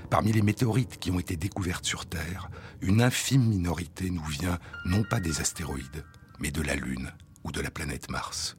Parmi 0.10 0.32
les 0.32 0.42
météorites 0.42 0.98
qui 1.00 1.12
ont 1.12 1.20
été 1.20 1.36
découvertes 1.36 1.86
sur 1.86 2.08
Terre, 2.08 2.50
une 2.82 3.04
infime 3.04 3.46
minorité 3.46 4.10
nous 4.10 4.26
vient 4.26 4.58
non 4.86 5.04
pas 5.04 5.20
des 5.20 5.42
astéroïdes, 5.42 6.06
mais 6.40 6.50
de 6.50 6.62
la 6.64 6.76
Lune 6.76 7.12
ou 7.44 7.52
de 7.52 7.62
la 7.62 7.70
planète 7.70 8.10
Mars. 8.10 8.58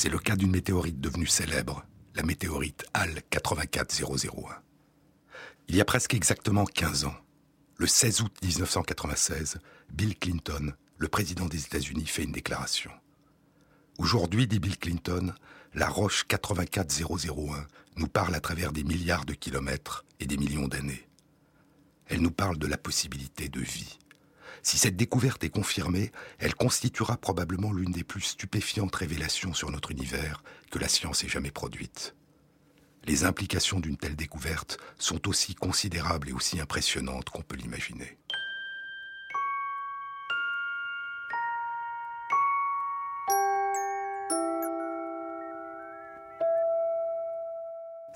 C'est 0.00 0.10
le 0.10 0.20
cas 0.20 0.36
d'une 0.36 0.52
météorite 0.52 1.00
devenue 1.00 1.26
célèbre, 1.26 1.84
la 2.14 2.22
météorite 2.22 2.86
HAL 2.94 3.20
84001. 3.32 4.62
Il 5.66 5.74
y 5.74 5.80
a 5.80 5.84
presque 5.84 6.14
exactement 6.14 6.66
15 6.66 7.06
ans, 7.06 7.16
le 7.78 7.88
16 7.88 8.20
août 8.20 8.32
1996, 8.40 9.58
Bill 9.90 10.16
Clinton, 10.16 10.72
le 10.98 11.08
président 11.08 11.46
des 11.46 11.64
États-Unis, 11.64 12.06
fait 12.06 12.22
une 12.22 12.30
déclaration. 12.30 12.92
Aujourd'hui, 13.98 14.46
dit 14.46 14.60
Bill 14.60 14.78
Clinton, 14.78 15.34
la 15.74 15.88
roche 15.88 16.28
84001 16.28 17.66
nous 17.96 18.06
parle 18.06 18.36
à 18.36 18.40
travers 18.40 18.70
des 18.70 18.84
milliards 18.84 19.24
de 19.24 19.34
kilomètres 19.34 20.04
et 20.20 20.26
des 20.26 20.36
millions 20.36 20.68
d'années. 20.68 21.08
Elle 22.06 22.20
nous 22.20 22.30
parle 22.30 22.58
de 22.58 22.68
la 22.68 22.78
possibilité 22.78 23.48
de 23.48 23.58
vie. 23.58 23.98
Si 24.62 24.78
cette 24.78 24.96
découverte 24.96 25.44
est 25.44 25.50
confirmée, 25.50 26.12
elle 26.38 26.54
constituera 26.54 27.16
probablement 27.16 27.72
l'une 27.72 27.92
des 27.92 28.04
plus 28.04 28.22
stupéfiantes 28.22 28.94
révélations 28.94 29.54
sur 29.54 29.70
notre 29.70 29.90
univers 29.90 30.42
que 30.70 30.78
la 30.78 30.88
science 30.88 31.24
ait 31.24 31.28
jamais 31.28 31.50
produite. 31.50 32.14
Les 33.04 33.24
implications 33.24 33.80
d'une 33.80 33.96
telle 33.96 34.16
découverte 34.16 34.78
sont 34.98 35.28
aussi 35.28 35.54
considérables 35.54 36.28
et 36.28 36.32
aussi 36.32 36.60
impressionnantes 36.60 37.30
qu'on 37.30 37.42
peut 37.42 37.56
l'imaginer. 37.56 38.18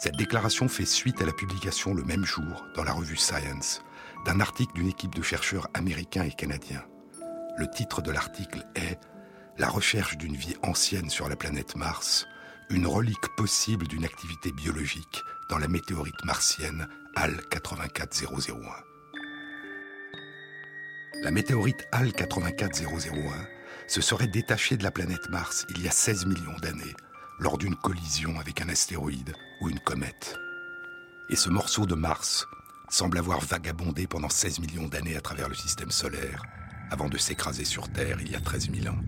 Cette 0.03 0.17
déclaration 0.17 0.67
fait 0.67 0.85
suite 0.85 1.23
à 1.23 1.25
la 1.25 1.33
publication 1.33 1.95
le 1.95 2.03
même 2.03 2.25
jour, 2.25 2.67
dans 2.75 2.83
la 2.83 2.93
revue 2.93 3.17
Science, 3.17 3.85
d'un 4.25 4.41
article 4.41 4.75
d'une 4.75 4.89
équipe 4.89 5.15
de 5.15 5.23
chercheurs 5.23 5.69
américains 5.75 6.25
et 6.25 6.33
canadiens. 6.33 6.85
Le 7.59 7.69
titre 7.69 8.03
de 8.03 8.11
l'article 8.11 8.65
est 8.75 8.99
La 9.59 9.69
recherche 9.69 10.17
d'une 10.17 10.37
vie 10.37 10.57
ancienne 10.63 11.11
sur 11.11 11.29
la 11.29 11.37
planète 11.37 11.77
Mars, 11.77 12.27
une 12.71 12.87
relique 12.87 13.29
possible 13.37 13.87
d'une 13.87 14.05
activité 14.05 14.53
biologique 14.53 15.23
dans 15.51 15.59
la 15.59 15.69
météorite 15.69 16.25
martienne 16.25 16.89
HAL 17.17 17.43
84001. 17.51 18.59
La 21.23 21.31
météorite 21.31 21.87
HAL 21.93 22.13
84001 22.13 23.47
se 23.89 24.01
serait 24.01 24.29
détachée 24.29 24.77
de 24.77 24.85
la 24.85 24.91
planète 24.91 25.29
Mars 25.29 25.67
il 25.77 25.83
y 25.83 25.89
a 25.89 25.91
16 25.91 26.27
millions 26.27 26.57
d'années 26.63 26.95
lors 27.39 27.59
d'une 27.59 27.77
collision 27.77 28.39
avec 28.41 28.61
un 28.61 28.69
astéroïde 28.69 29.35
ou 29.61 29.69
une 29.69 29.81
comète. 29.81 30.37
Et 31.29 31.37
ce 31.37 31.51
morceau 31.51 31.87
de 31.87 31.95
Mars 31.95 32.47
semble 32.93 33.17
avoir 33.17 33.41
vagabondé 33.41 34.07
pendant 34.07 34.29
16 34.29 34.61
millions 34.61 34.87
d'années 34.87 35.17
à 35.17 35.23
travers 35.23 35.49
le 35.49 35.55
système 35.55 35.91
solaire, 35.91 36.43
avant 36.91 37.09
de 37.09 37.17
s'écraser 37.17 37.65
sur 37.65 37.89
Terre 37.89 38.19
il 38.21 38.31
y 38.31 38.35
a 38.35 38.41
13 38.41 38.71
000 38.71 38.95
ans. 38.95 38.99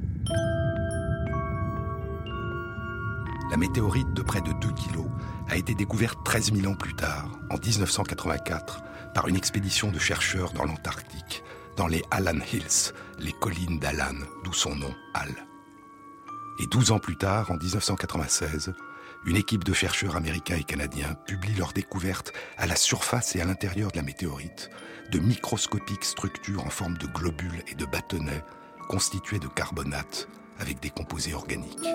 La 3.51 3.59
météorite 3.59 4.13
de 4.15 4.23
près 4.23 4.41
de 4.41 4.53
2 4.53 4.73
kilos 4.73 5.07
a 5.49 5.57
été 5.57 5.75
découverte 5.75 6.19
13 6.25 6.55
000 6.55 6.73
ans 6.73 6.77
plus 6.77 6.95
tard, 6.95 7.39
en 7.51 7.59
1984, 7.59 8.83
par 9.13 9.29
une 9.29 9.37
expédition 9.37 9.93
de 9.93 9.99
chercheurs 9.99 10.55
dans 10.55 10.65
l'Antarctique, 10.65 11.45
dans 11.77 11.87
les 11.87 12.03
Allan 12.11 12.41
Hills, 12.53 12.95
les 13.19 13.33
collines 13.33 13.79
d'Allan, 13.79 14.17
d'où 14.45 14.55
son 14.55 14.75
nom, 14.75 14.95
Al. 15.13 15.29
Et 16.59 16.67
12 16.69 16.91
ans 16.93 16.99
plus 16.99 17.19
tard, 17.19 17.51
en 17.51 17.59
1996, 17.59 18.73
une 19.27 19.37
équipe 19.37 19.65
de 19.65 19.73
chercheurs 19.73 20.17
américains 20.17 20.57
et 20.57 20.65
canadiens 20.65 21.15
publie 21.27 21.55
leur 21.55 21.73
découverte 21.73 22.33
à 22.59 22.67
la 22.67 22.77
surface 22.77 23.35
et 23.37 23.41
à 23.41 23.45
l'intérieur 23.45 23.91
de 23.91 23.97
la 23.97 24.03
météorite 24.03 24.71
de 25.11 25.19
microscopiques 25.19 26.05
structures 26.05 26.65
en 26.65 26.71
forme 26.71 26.99
de 26.99 27.07
globules 27.07 27.63
et 27.71 27.75
de 27.75 27.87
bâtonnets 27.87 28.43
constitués 28.89 29.39
de 29.39 29.49
carbonate 29.49 30.29
avec 30.59 30.81
des 30.81 30.91
composés 30.91 31.35
organiques. 31.35 31.89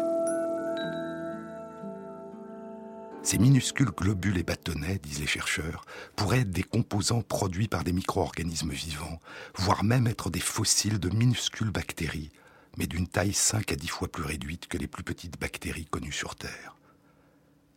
Ces 3.22 3.38
minuscules 3.38 3.92
globules 3.92 4.38
et 4.38 4.44
bâtonnets, 4.44 4.98
disent 4.98 5.20
les 5.20 5.28
chercheurs, 5.28 5.86
pourraient 6.16 6.40
être 6.40 6.52
des 6.52 6.64
composants 6.64 7.22
produits 7.22 7.68
par 7.68 7.84
des 7.84 7.92
micro-organismes 7.92 8.72
vivants, 8.72 9.20
voire 9.56 9.84
même 9.84 10.08
être 10.08 10.30
des 10.30 10.40
fossiles 10.40 11.00
de 11.00 11.10
minuscules 11.10 11.70
bactéries, 11.70 12.32
mais 12.78 12.88
d'une 12.88 13.08
taille 13.08 13.34
5 13.34 13.72
à 13.72 13.76
10 13.76 13.88
fois 13.88 14.08
plus 14.08 14.24
réduite 14.24 14.68
que 14.68 14.78
les 14.78 14.88
plus 14.88 15.04
petites 15.04 15.40
bactéries 15.40 15.86
connues 15.86 16.12
sur 16.12 16.36
Terre. 16.36 16.79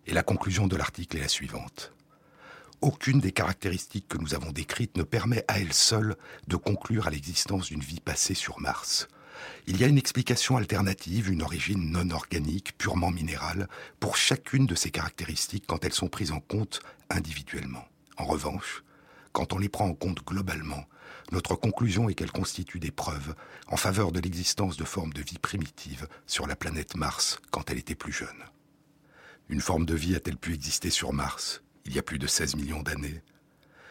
Et 0.07 0.13
la 0.13 0.23
conclusion 0.23 0.67
de 0.67 0.77
l'article 0.77 1.17
est 1.17 1.21
la 1.21 1.29
suivante. 1.29 1.93
Aucune 2.81 3.21
des 3.21 3.31
caractéristiques 3.31 4.09
que 4.09 4.19
nous 4.19 4.35
avons 4.35 4.51
décrites 4.51 4.97
ne 4.97 5.05
permet 5.05 5.45
à 5.47 5.61
elle 5.61 5.73
seule 5.73 6.17
de 6.49 6.57
conclure 6.57 7.07
à 7.07 7.11
l'existence 7.11 7.67
d'une 7.67 7.81
vie 7.81 8.01
passée 8.01 8.35
sur 8.35 8.59
Mars. 8.61 9.07
Il 9.67 9.81
y 9.81 9.85
a 9.85 9.87
une 9.87 9.99
explication 9.99 10.57
alternative, 10.57 11.31
une 11.31 11.43
origine 11.43 11.91
non 11.91 12.11
organique, 12.11 12.77
purement 12.79 13.11
minérale, 13.11 13.69
pour 14.01 14.17
chacune 14.17 14.67
de 14.67 14.75
ces 14.75 14.91
caractéristiques 14.91 15.65
quand 15.67 15.85
elles 15.85 15.93
sont 15.93 16.09
prises 16.09 16.33
en 16.33 16.41
compte 16.41 16.81
individuellement. 17.09 17.87
En 18.17 18.25
revanche, 18.25 18.83
quand 19.33 19.53
on 19.53 19.59
les 19.59 19.69
prend 19.69 19.87
en 19.87 19.95
compte 19.95 20.25
globalement, 20.27 20.85
notre 21.31 21.55
conclusion 21.55 22.09
est 22.09 22.15
qu'elles 22.15 22.33
constituent 22.33 22.81
des 22.81 22.91
preuves 22.91 23.35
en 23.69 23.77
faveur 23.77 24.13
de 24.13 24.21
l'existence 24.21 24.77
de 24.77 24.85
formes 24.85 25.13
de 25.13 25.23
vie 25.23 25.39
primitives 25.39 26.09
sur 26.27 26.47
la 26.47 26.57
planète 26.57 26.97
Mars 26.97 27.41
quand 27.51 27.71
elle 27.71 27.79
était 27.79 27.95
plus 27.95 28.13
jeune. 28.13 28.45
Une 29.53 29.61
forme 29.61 29.85
de 29.85 29.95
vie 29.95 30.15
a-t-elle 30.15 30.39
pu 30.39 30.55
exister 30.55 30.89
sur 30.89 31.13
Mars 31.13 31.61
il 31.85 31.95
y 31.95 31.99
a 31.99 32.03
plus 32.03 32.19
de 32.19 32.27
16 32.27 32.57
millions 32.57 32.81
d'années? 32.81 33.23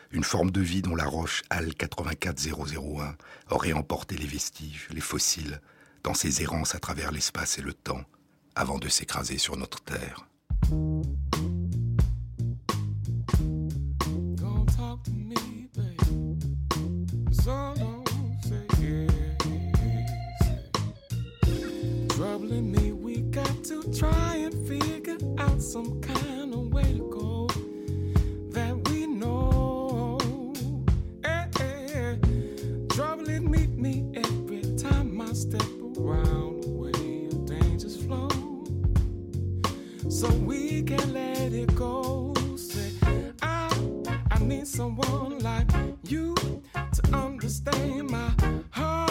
Une 0.10 0.24
forme 0.24 0.50
de 0.50 0.60
vie 0.60 0.82
dont 0.82 0.96
la 0.96 1.06
roche 1.06 1.44
AL 1.52 1.76
84001 1.76 3.16
aurait 3.52 3.74
emporté 3.74 4.18
les 4.18 4.26
vestiges, 4.26 4.88
les 4.90 5.02
fossiles, 5.02 5.62
dans 6.02 6.16
ses 6.16 6.42
errances 6.42 6.74
à 6.74 6.80
travers 6.80 7.12
l'espace 7.12 7.60
et 7.60 7.62
le 7.62 7.74
temps, 7.74 8.04
avant 8.56 8.80
de 8.80 8.90
s'écraser 8.90 9.38
sur 9.38 9.56
notre 9.56 9.84
Terre. 9.84 10.28
Someone 44.82 45.38
like 45.40 45.70
you 46.08 46.34
to 46.94 47.14
understand 47.14 48.10
my 48.10 48.32
heart, 48.72 49.11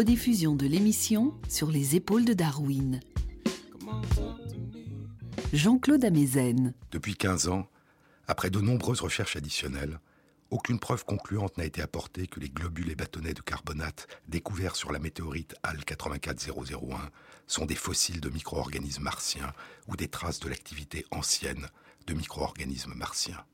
rediffusion 0.00 0.56
de 0.56 0.66
l'émission 0.66 1.34
sur 1.46 1.70
les 1.70 1.94
épaules 1.94 2.24
de 2.24 2.32
Darwin. 2.32 3.00
Jean-Claude 5.52 6.02
Amezen. 6.06 6.72
Depuis 6.90 7.14
15 7.16 7.48
ans, 7.48 7.66
après 8.26 8.48
de 8.48 8.62
nombreuses 8.62 9.02
recherches 9.02 9.36
additionnelles, 9.36 10.00
aucune 10.48 10.78
preuve 10.78 11.04
concluante 11.04 11.58
n'a 11.58 11.66
été 11.66 11.82
apportée 11.82 12.28
que 12.28 12.40
les 12.40 12.48
globules 12.48 12.90
et 12.90 12.94
bâtonnets 12.94 13.34
de 13.34 13.42
carbonate 13.42 14.06
découverts 14.26 14.74
sur 14.74 14.90
la 14.90 15.00
météorite 15.00 15.54
HAL 15.62 15.84
84001 15.84 17.10
sont 17.46 17.66
des 17.66 17.74
fossiles 17.74 18.22
de 18.22 18.30
micro-organismes 18.30 19.02
martiens 19.02 19.52
ou 19.86 19.96
des 19.96 20.08
traces 20.08 20.40
de 20.40 20.48
l'activité 20.48 21.04
ancienne 21.10 21.68
de 22.06 22.14
micro-organismes 22.14 22.94
martiens. 22.94 23.44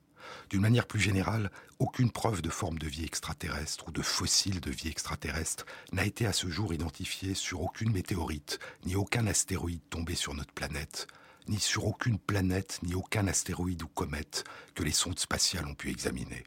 D'une 0.49 0.61
manière 0.61 0.87
plus 0.87 1.01
générale, 1.01 1.51
aucune 1.81 2.11
preuve 2.11 2.41
de 2.41 2.51
forme 2.51 2.79
de 2.79 2.87
vie 2.87 3.05
extraterrestre 3.05 3.89
ou 3.89 3.91
de 3.91 4.03
fossiles 4.03 4.61
de 4.61 4.71
vie 4.71 4.89
extraterrestre 4.89 5.67
n'a 5.93 6.05
été 6.05 6.25
à 6.25 6.33
ce 6.33 6.49
jour 6.49 6.73
identifiée 6.73 7.35
sur 7.35 7.63
aucune 7.63 7.91
météorite, 7.91 8.61
ni 8.85 8.95
aucun 8.95 9.27
astéroïde 9.27 9.83
tombé 9.91 10.15
sur 10.15 10.35
notre 10.35 10.53
planète, 10.53 11.09
ni 11.49 11.59
sur 11.59 11.87
aucune 11.87 12.19
planète, 12.19 12.79
ni 12.85 12.95
aucun 12.95 13.27
astéroïde 13.27 13.83
ou 13.83 13.89
comète 13.89 14.45
que 14.75 14.85
les 14.85 14.93
sondes 14.93 15.19
spatiales 15.19 15.67
ont 15.67 15.75
pu 15.75 15.91
examiner. 15.91 16.45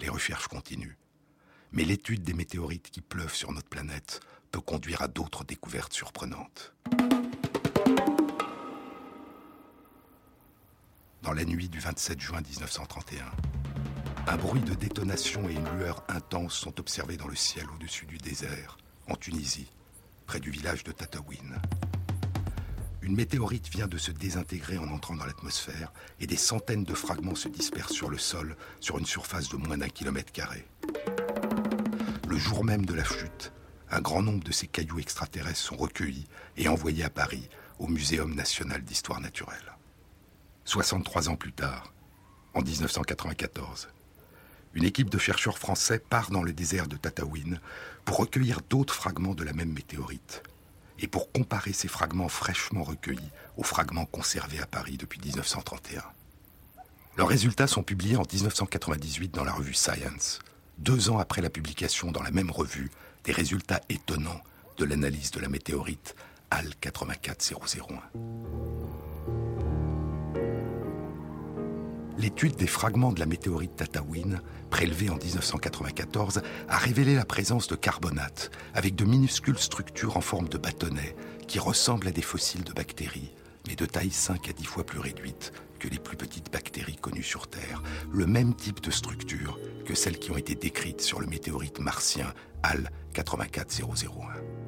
Les 0.00 0.08
recherches 0.08 0.48
continuent. 0.48 0.96
Mais 1.72 1.84
l'étude 1.84 2.22
des 2.22 2.34
météorites 2.34 2.90
qui 2.90 3.00
pleuvent 3.00 3.34
sur 3.34 3.52
notre 3.52 3.68
planète 3.68 4.20
peut 4.50 4.60
conduire 4.60 5.02
à 5.02 5.08
d'autres 5.08 5.44
découvertes 5.44 5.92
surprenantes. 5.92 6.74
Dans 11.22 11.32
la 11.32 11.44
nuit 11.44 11.68
du 11.68 11.78
27 11.78 12.20
juin 12.20 12.40
1931. 12.40 13.24
Un 14.26 14.36
bruit 14.36 14.60
de 14.60 14.74
détonation 14.74 15.48
et 15.48 15.54
une 15.54 15.78
lueur 15.78 16.04
intense 16.08 16.54
sont 16.54 16.78
observés 16.78 17.16
dans 17.16 17.28
le 17.28 17.34
ciel 17.34 17.66
au-dessus 17.74 18.06
du 18.06 18.18
désert, 18.18 18.78
en 19.08 19.16
Tunisie, 19.16 19.70
près 20.26 20.40
du 20.40 20.50
village 20.50 20.84
de 20.84 20.92
Tataouine. 20.92 21.60
Une 23.02 23.16
météorite 23.16 23.68
vient 23.68 23.88
de 23.88 23.98
se 23.98 24.10
désintégrer 24.10 24.78
en 24.78 24.88
entrant 24.88 25.16
dans 25.16 25.24
l'atmosphère 25.24 25.92
et 26.20 26.26
des 26.26 26.36
centaines 26.36 26.84
de 26.84 26.94
fragments 26.94 27.34
se 27.34 27.48
dispersent 27.48 27.92
sur 27.92 28.10
le 28.10 28.18
sol 28.18 28.56
sur 28.78 28.98
une 28.98 29.06
surface 29.06 29.48
de 29.48 29.56
moins 29.56 29.78
d'un 29.78 29.88
kilomètre 29.88 30.32
carré. 30.32 30.66
Le 32.28 32.36
jour 32.36 32.64
même 32.64 32.86
de 32.86 32.94
la 32.94 33.04
chute, 33.04 33.52
un 33.90 34.00
grand 34.00 34.22
nombre 34.22 34.44
de 34.44 34.52
ces 34.52 34.66
cailloux 34.66 35.00
extraterrestres 35.00 35.58
sont 35.58 35.76
recueillis 35.76 36.28
et 36.56 36.68
envoyés 36.68 37.04
à 37.04 37.10
Paris, 37.10 37.48
au 37.78 37.88
Muséum 37.88 38.34
national 38.34 38.82
d'histoire 38.82 39.20
naturelle. 39.20 39.76
63 40.70 41.28
ans 41.30 41.34
plus 41.34 41.52
tard, 41.52 41.92
en 42.54 42.62
1994. 42.62 43.88
Une 44.74 44.84
équipe 44.84 45.10
de 45.10 45.18
chercheurs 45.18 45.58
français 45.58 45.98
part 45.98 46.30
dans 46.30 46.44
le 46.44 46.52
désert 46.52 46.86
de 46.86 46.96
Tataouine 46.96 47.60
pour 48.04 48.18
recueillir 48.18 48.60
d'autres 48.70 48.94
fragments 48.94 49.34
de 49.34 49.42
la 49.42 49.52
même 49.52 49.72
météorite 49.72 50.44
et 51.00 51.08
pour 51.08 51.32
comparer 51.32 51.72
ces 51.72 51.88
fragments 51.88 52.28
fraîchement 52.28 52.84
recueillis 52.84 53.32
aux 53.56 53.64
fragments 53.64 54.04
conservés 54.04 54.60
à 54.60 54.66
Paris 54.66 54.96
depuis 54.96 55.18
1931. 55.20 56.04
Leurs 57.16 57.28
résultats 57.28 57.66
sont 57.66 57.82
publiés 57.82 58.16
en 58.16 58.22
1998 58.32 59.34
dans 59.34 59.42
la 59.42 59.52
revue 59.52 59.74
Science, 59.74 60.38
deux 60.78 61.10
ans 61.10 61.18
après 61.18 61.42
la 61.42 61.50
publication 61.50 62.12
dans 62.12 62.22
la 62.22 62.30
même 62.30 62.52
revue 62.52 62.92
des 63.24 63.32
résultats 63.32 63.80
étonnants 63.88 64.40
de 64.76 64.84
l'analyse 64.84 65.32
de 65.32 65.40
la 65.40 65.48
météorite 65.48 66.14
AL 66.52 66.76
84001. 66.80 68.02
L'étude 72.20 72.56
des 72.56 72.66
fragments 72.66 73.12
de 73.12 73.20
la 73.20 73.24
météorite 73.24 73.76
Tataouine, 73.76 74.42
prélevée 74.68 75.08
en 75.08 75.16
1994, 75.16 76.42
a 76.68 76.76
révélé 76.76 77.14
la 77.14 77.24
présence 77.24 77.66
de 77.66 77.76
carbonate, 77.76 78.50
avec 78.74 78.94
de 78.94 79.06
minuscules 79.06 79.58
structures 79.58 80.18
en 80.18 80.20
forme 80.20 80.50
de 80.50 80.58
bâtonnets 80.58 81.16
qui 81.48 81.58
ressemblent 81.58 82.08
à 82.08 82.10
des 82.10 82.20
fossiles 82.20 82.62
de 82.62 82.74
bactéries, 82.74 83.32
mais 83.66 83.74
de 83.74 83.86
taille 83.86 84.10
5 84.10 84.50
à 84.50 84.52
10 84.52 84.64
fois 84.66 84.84
plus 84.84 84.98
réduite 84.98 85.54
que 85.78 85.88
les 85.88 85.98
plus 85.98 86.18
petites 86.18 86.52
bactéries 86.52 86.96
connues 86.96 87.22
sur 87.22 87.48
Terre, 87.48 87.82
le 88.12 88.26
même 88.26 88.54
type 88.54 88.82
de 88.82 88.90
structure 88.90 89.58
que 89.86 89.94
celles 89.94 90.18
qui 90.18 90.30
ont 90.30 90.36
été 90.36 90.54
décrites 90.54 91.00
sur 91.00 91.20
le 91.20 91.26
météorite 91.26 91.80
martien 91.80 92.34
HAL 92.62 92.90
84001. 93.14 94.59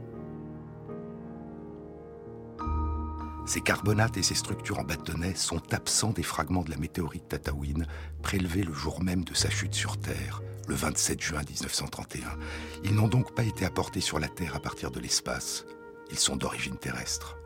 Ces 3.44 3.60
carbonates 3.60 4.16
et 4.16 4.22
ces 4.22 4.36
structures 4.36 4.78
en 4.78 4.84
bâtonnets 4.84 5.34
sont 5.34 5.74
absents 5.74 6.12
des 6.12 6.22
fragments 6.22 6.62
de 6.62 6.70
la 6.70 6.76
météorite 6.76 7.28
Tataouine 7.28 7.86
prélevés 8.22 8.62
le 8.62 8.72
jour 8.72 9.02
même 9.02 9.24
de 9.24 9.34
sa 9.34 9.50
chute 9.50 9.74
sur 9.74 9.98
Terre, 9.98 10.42
le 10.68 10.74
27 10.74 11.20
juin 11.20 11.40
1931. 11.40 12.38
Ils 12.84 12.94
n'ont 12.94 13.08
donc 13.08 13.34
pas 13.34 13.42
été 13.42 13.64
apportés 13.64 14.00
sur 14.00 14.20
la 14.20 14.28
Terre 14.28 14.54
à 14.54 14.60
partir 14.60 14.92
de 14.92 15.00
l'espace. 15.00 15.64
Ils 16.10 16.18
sont 16.18 16.36
d'origine 16.36 16.76
terrestre. 16.76 17.36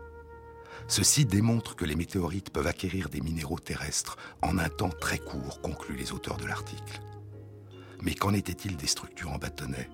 Ceci 0.87 1.25
démontre 1.25 1.75
que 1.75 1.87
les 1.87 1.97
météorites 1.97 2.51
peuvent 2.51 2.67
acquérir 2.67 3.09
des 3.09 3.23
minéraux 3.23 3.59
terrestres 3.59 4.17
en 4.43 4.59
un 4.59 4.69
temps 4.69 4.91
très 4.91 5.19
court, 5.19 5.61
concluent 5.63 5.97
les 5.97 6.13
auteurs 6.13 6.37
de 6.37 6.47
l'article. 6.47 7.01
Mais 8.03 8.15
qu'en 8.15 8.35
était-il 8.35 8.77
des 8.77 8.87
structures 8.87 9.33
en 9.33 9.39
bâtonnets? 9.39 9.89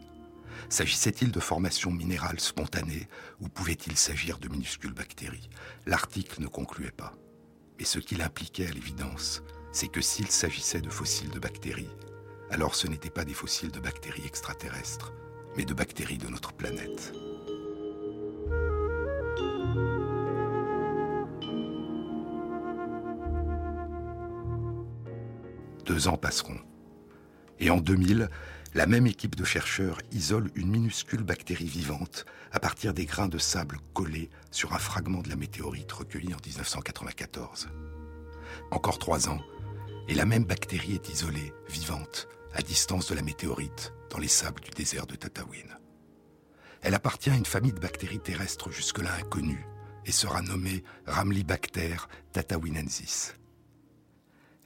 S'agissait-il 0.69 1.31
de 1.31 1.41
formations 1.41 1.91
minérales 1.91 2.41
spontanées 2.41 3.09
ou 3.41 3.49
pouvait-il 3.49 3.97
s'agir 3.97 4.39
de 4.39 4.49
minuscules 4.49 4.95
bactéries? 4.95 5.51
L'article 5.87 6.41
ne 6.41 6.47
concluait 6.47 6.91
pas. 6.91 7.15
Mais 7.79 7.85
ce 7.85 7.99
qu'il 7.99 8.23
impliquait 8.23 8.67
à 8.67 8.71
l'évidence, 8.71 9.43
c'est 9.73 9.89
que 9.89 10.01
s'il 10.01 10.29
s'agissait 10.29 10.81
de 10.81 10.91
fossiles 10.91 11.31
de 11.31 11.39
bactéries, 11.39 11.91
alors 12.51 12.75
ce 12.75 12.87
n'étaient 12.87 13.11
pas 13.11 13.25
des 13.25 13.35
fossiles 13.35 13.73
de 13.73 13.81
bactéries 13.81 14.27
extraterrestres, 14.27 15.13
mais 15.57 15.65
de 15.65 15.75
bactéries 15.75 16.19
de 16.19 16.29
notre 16.29 16.53
planète. 16.53 17.13
Deux 25.85 26.09
ans 26.09 26.17
passeront. 26.17 26.59
Et 27.59 27.71
en 27.71 27.79
2000, 27.79 28.29
la 28.75 28.87
même 28.87 29.07
équipe 29.07 29.37
de 29.37 29.45
chercheurs 29.45 29.99
isole 30.13 30.51
une 30.55 30.71
minuscule 30.71 31.23
bactérie 31.23 31.67
vivante 31.67 32.25
à 32.53 32.61
partir 32.61 32.95
des 32.95 33.05
grains 33.05 33.29
de 33.29 33.39
sable 33.39 33.79
collés 33.93 34.31
sur 34.51 34.73
un 34.73 34.79
fragment 34.79 35.21
de 35.21 35.29
la 35.29 35.37
météorite 35.37 35.93
recueilli 35.93 36.33
en 36.33 36.39
1994. 36.47 37.69
Encore 38.71 38.99
trois 38.99 39.29
ans, 39.29 39.43
et 40.09 40.15
la 40.15 40.25
même 40.25 40.45
bactérie 40.45 40.95
est 40.95 41.09
isolée, 41.11 41.53
vivante, 41.69 42.29
à 42.55 42.63
distance 42.63 43.09
de 43.09 43.15
la 43.15 43.23
météorite, 43.23 43.93
dans 44.11 44.19
les 44.19 44.29
sables 44.29 44.61
du 44.63 44.71
désert 44.71 45.07
de 45.07 45.17
Tataouine. 45.17 45.79
Elle 46.81 46.95
appartient 46.95 47.31
à 47.31 47.37
une 47.37 47.47
famille 47.47 47.73
de 47.73 47.81
bactéries 47.81 48.21
terrestres 48.21 48.71
jusque-là 48.71 49.15
inconnues 49.15 49.67
et 50.05 50.13
sera 50.13 50.43
nommée 50.43 50.83
Ramlibacter 51.07 51.97
tatawinensis. 52.33 53.35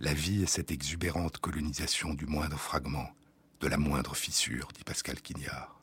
La 0.00 0.14
vie 0.14 0.42
est 0.42 0.46
cette 0.46 0.70
exubérante 0.70 1.38
colonisation 1.38 2.14
du 2.14 2.26
moindre 2.26 2.58
fragment, 2.58 3.08
de 3.60 3.68
la 3.68 3.76
moindre 3.76 4.14
fissure, 4.14 4.68
dit 4.74 4.84
Pascal 4.84 5.20
Quignard. 5.20 5.82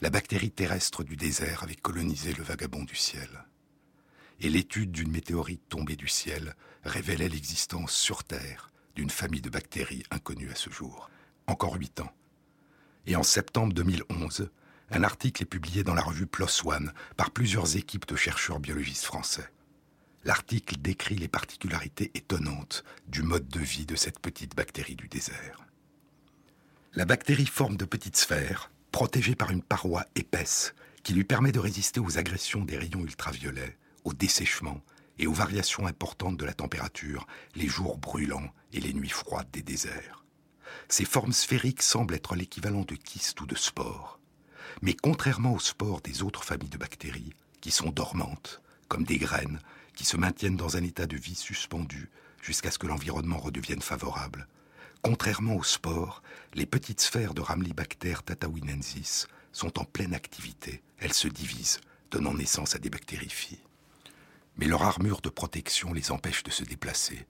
La 0.00 0.10
bactérie 0.10 0.50
terrestre 0.50 1.04
du 1.04 1.16
désert 1.16 1.62
avait 1.62 1.74
colonisé 1.74 2.32
le 2.32 2.42
vagabond 2.42 2.84
du 2.84 2.96
ciel. 2.96 3.46
Et 4.40 4.48
l'étude 4.48 4.90
d'une 4.90 5.12
météorite 5.12 5.68
tombée 5.68 5.96
du 5.96 6.08
ciel 6.08 6.54
révélait 6.84 7.28
l'existence 7.28 7.92
sur 7.92 8.24
Terre 8.24 8.72
d'une 8.94 9.10
famille 9.10 9.40
de 9.40 9.50
bactéries 9.50 10.02
inconnues 10.10 10.50
à 10.50 10.54
ce 10.54 10.70
jour. 10.70 11.08
Encore 11.46 11.74
huit 11.74 12.00
ans. 12.00 12.12
Et 13.06 13.16
en 13.16 13.22
septembre 13.22 13.72
2011, 13.72 14.50
un 14.90 15.04
article 15.04 15.42
est 15.42 15.46
publié 15.46 15.84
dans 15.84 15.94
la 15.94 16.02
revue 16.02 16.26
PLOS 16.26 16.66
ONE 16.66 16.92
par 17.16 17.30
plusieurs 17.30 17.76
équipes 17.76 18.06
de 18.06 18.16
chercheurs 18.16 18.60
biologistes 18.60 19.04
français. 19.04 19.50
L'article 20.24 20.76
décrit 20.78 21.16
les 21.16 21.28
particularités 21.28 22.10
étonnantes 22.14 22.84
du 23.08 23.22
mode 23.22 23.48
de 23.48 23.60
vie 23.60 23.86
de 23.86 23.96
cette 23.96 24.20
petite 24.20 24.54
bactérie 24.54 24.96
du 24.96 25.08
désert. 25.08 25.64
La 26.94 27.06
bactérie 27.06 27.46
forme 27.46 27.78
de 27.78 27.86
petites 27.86 28.18
sphères, 28.18 28.70
protégées 28.90 29.34
par 29.34 29.50
une 29.50 29.62
paroi 29.62 30.04
épaisse, 30.14 30.74
qui 31.02 31.14
lui 31.14 31.24
permet 31.24 31.50
de 31.50 31.58
résister 31.58 32.00
aux 32.00 32.18
agressions 32.18 32.66
des 32.66 32.76
rayons 32.76 33.00
ultraviolets, 33.00 33.78
au 34.04 34.12
dessèchement 34.12 34.82
et 35.18 35.26
aux 35.26 35.32
variations 35.32 35.86
importantes 35.86 36.36
de 36.36 36.44
la 36.44 36.52
température, 36.52 37.26
les 37.54 37.66
jours 37.66 37.96
brûlants 37.96 38.52
et 38.74 38.80
les 38.80 38.92
nuits 38.92 39.08
froides 39.08 39.48
des 39.54 39.62
déserts. 39.62 40.26
Ces 40.90 41.06
formes 41.06 41.32
sphériques 41.32 41.82
semblent 41.82 42.12
être 42.12 42.34
l'équivalent 42.34 42.82
de 42.82 42.94
kystes 42.94 43.40
ou 43.40 43.46
de 43.46 43.56
spores. 43.56 44.20
Mais 44.82 44.92
contrairement 44.92 45.54
aux 45.54 45.60
spores 45.60 46.02
des 46.02 46.22
autres 46.22 46.44
familles 46.44 46.68
de 46.68 46.76
bactéries, 46.76 47.32
qui 47.62 47.70
sont 47.70 47.88
dormantes, 47.88 48.60
comme 48.88 49.04
des 49.04 49.16
graines, 49.16 49.60
qui 49.94 50.04
se 50.04 50.18
maintiennent 50.18 50.58
dans 50.58 50.76
un 50.76 50.82
état 50.82 51.06
de 51.06 51.16
vie 51.16 51.36
suspendu 51.36 52.10
jusqu'à 52.42 52.70
ce 52.70 52.78
que 52.78 52.86
l'environnement 52.86 53.38
redevienne 53.38 53.80
favorable, 53.80 54.46
Contrairement 55.02 55.56
aux 55.56 55.64
spores, 55.64 56.22
les 56.54 56.64
petites 56.64 57.00
sphères 57.00 57.34
de 57.34 57.40
Ramlibacter 57.40 58.14
tatawinensis 58.24 59.26
sont 59.50 59.80
en 59.80 59.84
pleine 59.84 60.14
activité. 60.14 60.80
Elles 60.98 61.12
se 61.12 61.26
divisent, 61.26 61.80
donnant 62.12 62.34
naissance 62.34 62.76
à 62.76 62.78
des 62.78 62.88
bactériophiles. 62.88 63.58
Mais 64.56 64.66
leur 64.66 64.84
armure 64.84 65.20
de 65.20 65.28
protection 65.28 65.92
les 65.92 66.12
empêche 66.12 66.44
de 66.44 66.52
se 66.52 66.62
déplacer. 66.62 67.26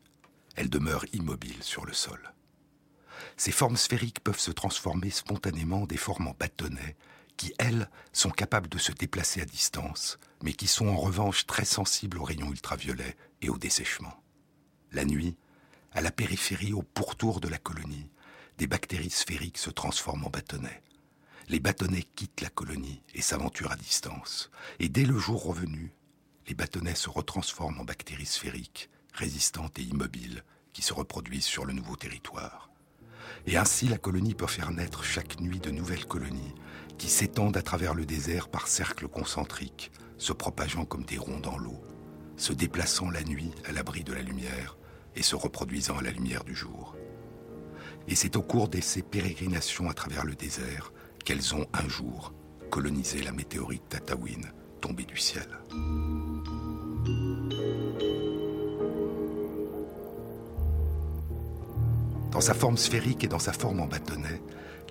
Elles 0.55 0.69
demeurent 0.69 1.07
immobiles 1.15 1.63
sur 1.63 1.87
le 1.87 1.95
sol. 1.95 2.35
Ces 3.39 3.53
formes 3.53 3.79
sphériques 3.79 4.21
peuvent 4.21 4.39
se 4.39 4.51
transformer 4.51 5.09
spontanément 5.09 5.83
en 5.83 5.87
des 5.87 5.97
formes 5.97 6.29
en 6.29 6.37
bâtonnets 6.39 6.97
qui, 7.39 7.55
elles, 7.59 7.89
sont 8.13 8.31
capables 8.31 8.69
de 8.69 8.79
se 8.79 8.93
déplacer 8.93 9.41
à 9.41 9.47
distance, 9.47 10.19
mais 10.43 10.53
qui 10.53 10.67
sont 10.67 10.89
en 10.89 10.97
revanche 10.97 11.47
très 11.47 11.65
sensibles 11.65 12.19
aux 12.19 12.25
rayons 12.25 12.51
ultraviolets 12.51 13.17
et 13.41 13.49
au 13.49 13.57
dessèchement. 13.57 14.13
La 14.93 15.07
nuit, 15.07 15.37
à 15.95 16.01
la 16.01 16.11
périphérie, 16.11 16.73
au 16.73 16.83
pourtour 16.83 17.41
de 17.41 17.49
la 17.49 17.59
colonie, 17.59 18.09
des 18.59 18.67
bactéries 18.67 19.11
sphériques 19.11 19.59
se 19.59 19.71
transforment 19.71 20.25
en 20.25 20.31
bâtonnets. 20.31 20.83
Les 21.49 21.61
bâtonnets 21.61 22.07
quittent 22.15 22.41
la 22.41 22.49
colonie 22.49 23.03
et 23.15 23.21
s'aventurent 23.21 23.73
à 23.73 23.77
distance. 23.77 24.51
Et 24.79 24.89
dès 24.89 25.05
le 25.05 25.19
jour 25.19 25.45
revenu, 25.45 25.93
les 26.49 26.55
bâtonnets 26.55 26.95
se 26.95 27.11
retransforment 27.11 27.81
en 27.81 27.85
bactéries 27.85 28.27
sphériques, 28.27 28.89
résistantes 29.13 29.79
et 29.79 29.83
immobiles, 29.83 30.45
qui 30.73 30.81
se 30.83 30.95
reproduisent 30.95 31.45
sur 31.45 31.67
le 31.67 31.75
nouveau 31.75 31.97
territoire. 31.97 32.71
Et 33.47 33.57
ainsi 33.57 33.89
la 33.89 33.99
colonie 33.99 34.35
peut 34.35 34.47
faire 34.47 34.71
naître 34.71 35.05
chaque 35.05 35.41
nuit 35.41 35.61
de 35.61 35.71
nouvelles 35.71 36.07
colonies 36.07 36.55
qui 36.97 37.09
s'étendent 37.09 37.57
à 37.57 37.63
travers 37.63 37.95
le 37.95 38.07
désert 38.07 38.49
par 38.49 38.69
cercles 38.69 39.09
concentriques, 39.09 39.91
se 40.17 40.33
propageant 40.33 40.85
comme 40.85 41.05
des 41.05 41.19
ronds 41.19 41.41
dans 41.41 41.59
l'eau, 41.59 41.83
se 42.37 42.53
déplaçant 42.53 43.11
la 43.11 43.25
nuit 43.25 43.51
à 43.65 43.73
l'abri 43.73 44.05
de 44.05 44.13
la 44.13 44.23
lumière 44.23 44.77
et 45.17 45.23
se 45.23 45.37
reproduisant 45.37 45.99
à 45.99 46.03
la 46.03 46.11
lumière 46.11 46.45
du 46.45 46.55
jour. 46.55 46.97
Et 48.09 48.15
c'est 48.15 48.37
au 48.37 48.43
cours 48.43 48.69
de 48.69 48.81
ces 48.81 49.03
pérégrinations 49.03 49.89
à 49.89 49.95
travers 49.95 50.25
le 50.25 50.35
désert 50.35 50.93
qu'elles 51.25 51.55
ont 51.55 51.67
un 51.73 51.89
jour 51.89 52.33
colonisé 52.71 53.23
la 53.23 53.33
météorite 53.33 53.89
Tatawin 53.89 54.41
tombée 54.81 55.05
du 55.05 55.17
ciel. 55.17 55.47
Dans 62.33 62.41
sa 62.41 62.55
forme 62.55 62.79
sphérique 62.79 63.25
et 63.25 63.29
dans 63.29 63.39
sa 63.39 63.53
forme 63.53 63.81
en 63.81 63.87
bâtonnet, 63.87 64.41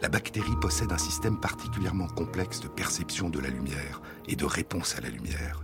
la 0.01 0.09
bactérie 0.09 0.55
possède 0.61 0.91
un 0.91 0.97
système 0.97 1.39
particulièrement 1.39 2.07
complexe 2.07 2.59
de 2.59 2.67
perception 2.67 3.29
de 3.29 3.39
la 3.39 3.49
lumière 3.49 4.01
et 4.27 4.35
de 4.35 4.45
réponse 4.45 4.95
à 4.95 5.01
la 5.01 5.09
lumière. 5.09 5.63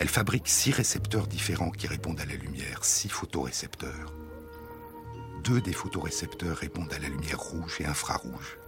Elle 0.00 0.08
fabrique 0.08 0.48
six 0.48 0.72
récepteurs 0.72 1.26
différents 1.26 1.70
qui 1.70 1.86
répondent 1.86 2.20
à 2.20 2.24
la 2.24 2.34
lumière, 2.34 2.86
six 2.86 3.10
photorécepteurs. 3.10 4.14
Deux 5.44 5.60
des 5.60 5.74
photorécepteurs 5.74 6.56
répondent 6.56 6.92
à 6.94 6.98
la 6.98 7.10
lumière 7.10 7.38
rouge 7.38 7.76
et 7.80 7.84
infrarouge, 7.84 8.58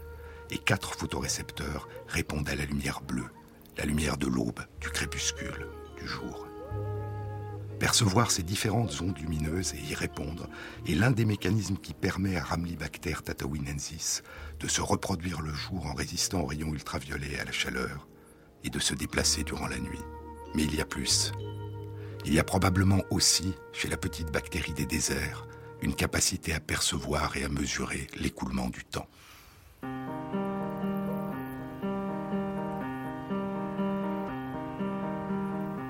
et 0.50 0.58
quatre 0.58 0.94
photorécepteurs 0.94 1.88
répondent 2.06 2.50
à 2.50 2.54
la 2.54 2.66
lumière 2.66 3.00
bleue, 3.00 3.30
la 3.78 3.86
lumière 3.86 4.18
de 4.18 4.26
l'aube, 4.26 4.60
du 4.82 4.90
crépuscule, 4.90 5.68
du 5.98 6.06
jour. 6.06 6.46
Percevoir 7.78 8.30
ces 8.30 8.42
différentes 8.42 9.00
ondes 9.00 9.18
lumineuses 9.18 9.72
et 9.72 9.90
y 9.90 9.94
répondre 9.94 10.50
est 10.86 10.94
l'un 10.94 11.12
des 11.12 11.24
mécanismes 11.24 11.78
qui 11.78 11.94
permet 11.94 12.36
à 12.36 12.44
Ramlibacter 12.44 13.16
tatawinensis 13.24 14.22
de 14.60 14.68
se 14.68 14.82
reproduire 14.82 15.40
le 15.40 15.54
jour 15.54 15.86
en 15.86 15.94
résistant 15.94 16.42
aux 16.42 16.46
rayons 16.46 16.74
ultraviolets 16.74 17.32
et 17.32 17.40
à 17.40 17.44
la 17.44 17.52
chaleur, 17.52 18.06
et 18.64 18.68
de 18.68 18.78
se 18.78 18.92
déplacer 18.92 19.44
durant 19.44 19.66
la 19.66 19.78
nuit. 19.78 19.98
Mais 20.54 20.64
il 20.64 20.74
y 20.74 20.80
a 20.80 20.84
plus. 20.84 21.32
Il 22.24 22.34
y 22.34 22.38
a 22.38 22.44
probablement 22.44 23.00
aussi, 23.10 23.54
chez 23.72 23.88
la 23.88 23.96
petite 23.96 24.30
bactérie 24.30 24.72
des 24.72 24.86
déserts, 24.86 25.46
une 25.80 25.94
capacité 25.94 26.52
à 26.52 26.60
percevoir 26.60 27.36
et 27.36 27.44
à 27.44 27.48
mesurer 27.48 28.06
l'écoulement 28.20 28.68
du 28.68 28.84
temps. 28.84 29.08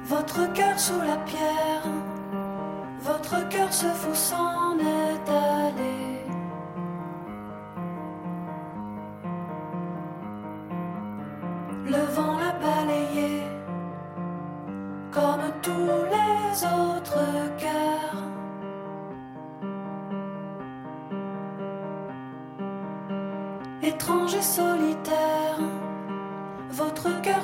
Votre 0.04 0.52
cœur 0.54 0.78
sous 0.78 1.00
la 1.00 1.16
pierre, 1.18 1.82
votre 3.00 3.48
cœur 3.48 3.72
se 3.72 3.86
fout 3.86 4.14
s'en 4.14 4.78
est 4.78 5.12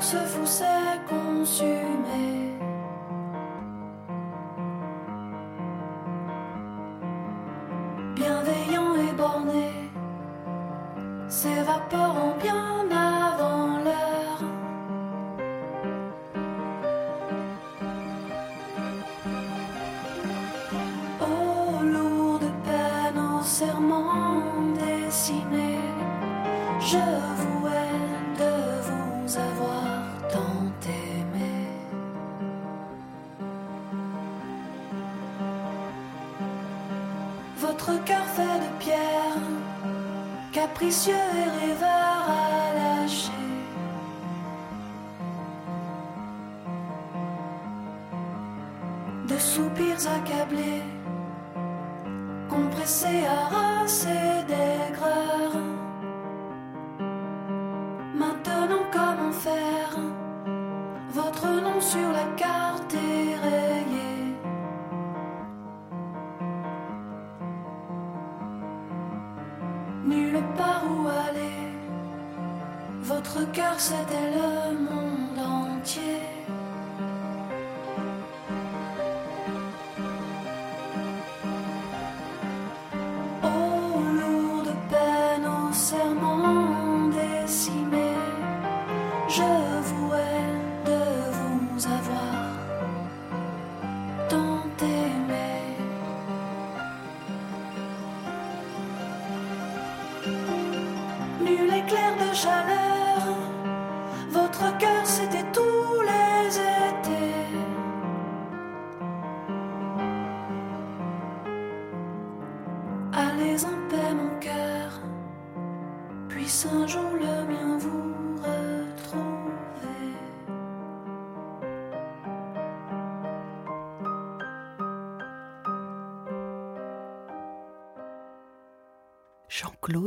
se 0.09 0.17
fout 0.27 0.78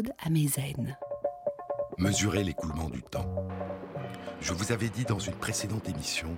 Jean-Claude 0.01 0.13
Amezen. 0.25 0.97
Mesurer 1.97 2.43
l'écoulement 2.43 2.89
du 2.89 3.03
temps. 3.03 3.47
Je 4.39 4.53
vous 4.53 4.71
avais 4.71 4.89
dit 4.89 5.05
dans 5.05 5.19
une 5.19 5.35
précédente 5.35 5.87
émission 5.89 6.35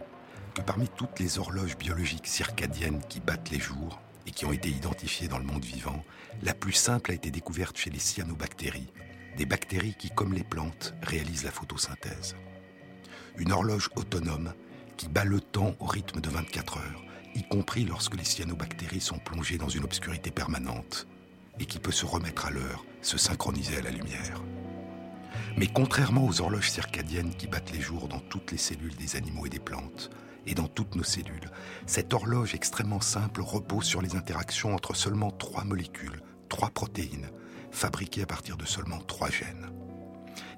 que 0.54 0.62
parmi 0.62 0.88
toutes 0.90 1.20
les 1.20 1.40
horloges 1.40 1.78
biologiques 1.78 2.28
circadiennes 2.28 3.02
qui 3.08 3.20
battent 3.20 3.52
les 3.52 3.60
jours 3.60 4.02
et 4.28 4.32
qui 4.32 4.46
ont 4.46 4.52
été 4.52 4.70
identifiées 4.70 5.28
dans 5.28 5.38
le 5.38 5.46
monde 5.46 5.64
vivant, 5.64 6.04
la 6.42 6.54
plus 6.54 6.74
simple 6.74 7.12
a 7.12 7.14
été 7.14 7.32
découverte 7.32 7.78
chez 7.78 7.90
les 7.90 8.00
cyanobactéries, 8.00 8.92
des 9.38 9.46
bactéries 9.46 9.96
qui, 9.98 10.10
comme 10.10 10.34
les 10.34 10.44
plantes, 10.44 10.94
réalisent 11.02 11.46
la 11.46 11.52
photosynthèse. 11.52 12.36
Une 13.38 13.52
horloge 13.52 13.90
autonome 13.96 14.54
qui 14.98 15.08
bat 15.08 15.26
le 15.26 15.40
temps 15.40 15.76
au 15.80 15.86
rythme 15.86 16.22
de 16.22 16.30
24 16.30 16.78
heures, 16.78 17.04
y 17.36 17.44
compris 17.44 17.86
lorsque 17.86 18.16
les 18.16 18.26
cyanobactéries 18.26 19.02
sont 19.02 19.20
plongées 19.20 19.58
dans 19.58 19.70
une 19.70 19.86
obscurité 19.86 20.32
permanente, 20.32 21.08
et 21.60 21.66
qui 21.66 21.80
peut 21.80 21.92
se 21.92 22.06
remettre 22.06 22.46
à 22.46 22.52
l'heure, 22.52 22.86
se 23.02 23.18
synchroniser 23.18 23.78
à 23.78 23.82
la 23.82 23.92
lumière. 23.92 24.42
Mais 25.58 25.68
contrairement 25.68 26.26
aux 26.26 26.42
horloges 26.42 26.72
circadiennes 26.72 27.36
qui 27.36 27.48
battent 27.48 27.72
les 27.72 27.82
jours 27.82 28.08
dans 28.08 28.20
toutes 28.20 28.52
les 28.52 28.58
cellules 28.58 28.96
des 28.96 29.16
animaux 29.16 29.46
et 29.46 29.50
des 29.50 29.60
plantes, 29.60 30.10
et 30.46 30.56
dans 30.56 30.68
toutes 30.68 30.96
nos 30.96 31.04
cellules, 31.04 31.52
cette 31.86 32.14
horloge 32.14 32.56
extrêmement 32.56 33.02
simple 33.02 33.42
repose 33.42 33.86
sur 33.86 34.02
les 34.02 34.16
interactions 34.16 34.74
entre 34.74 34.96
seulement 34.96 35.32
trois 35.32 35.64
molécules, 35.64 36.22
trois 36.50 36.70
protéines, 36.70 37.30
fabriquées 37.72 38.24
à 38.24 38.28
partir 38.28 38.58
de 38.58 38.66
seulement 38.66 39.00
trois 39.00 39.30
gènes. 39.30 39.70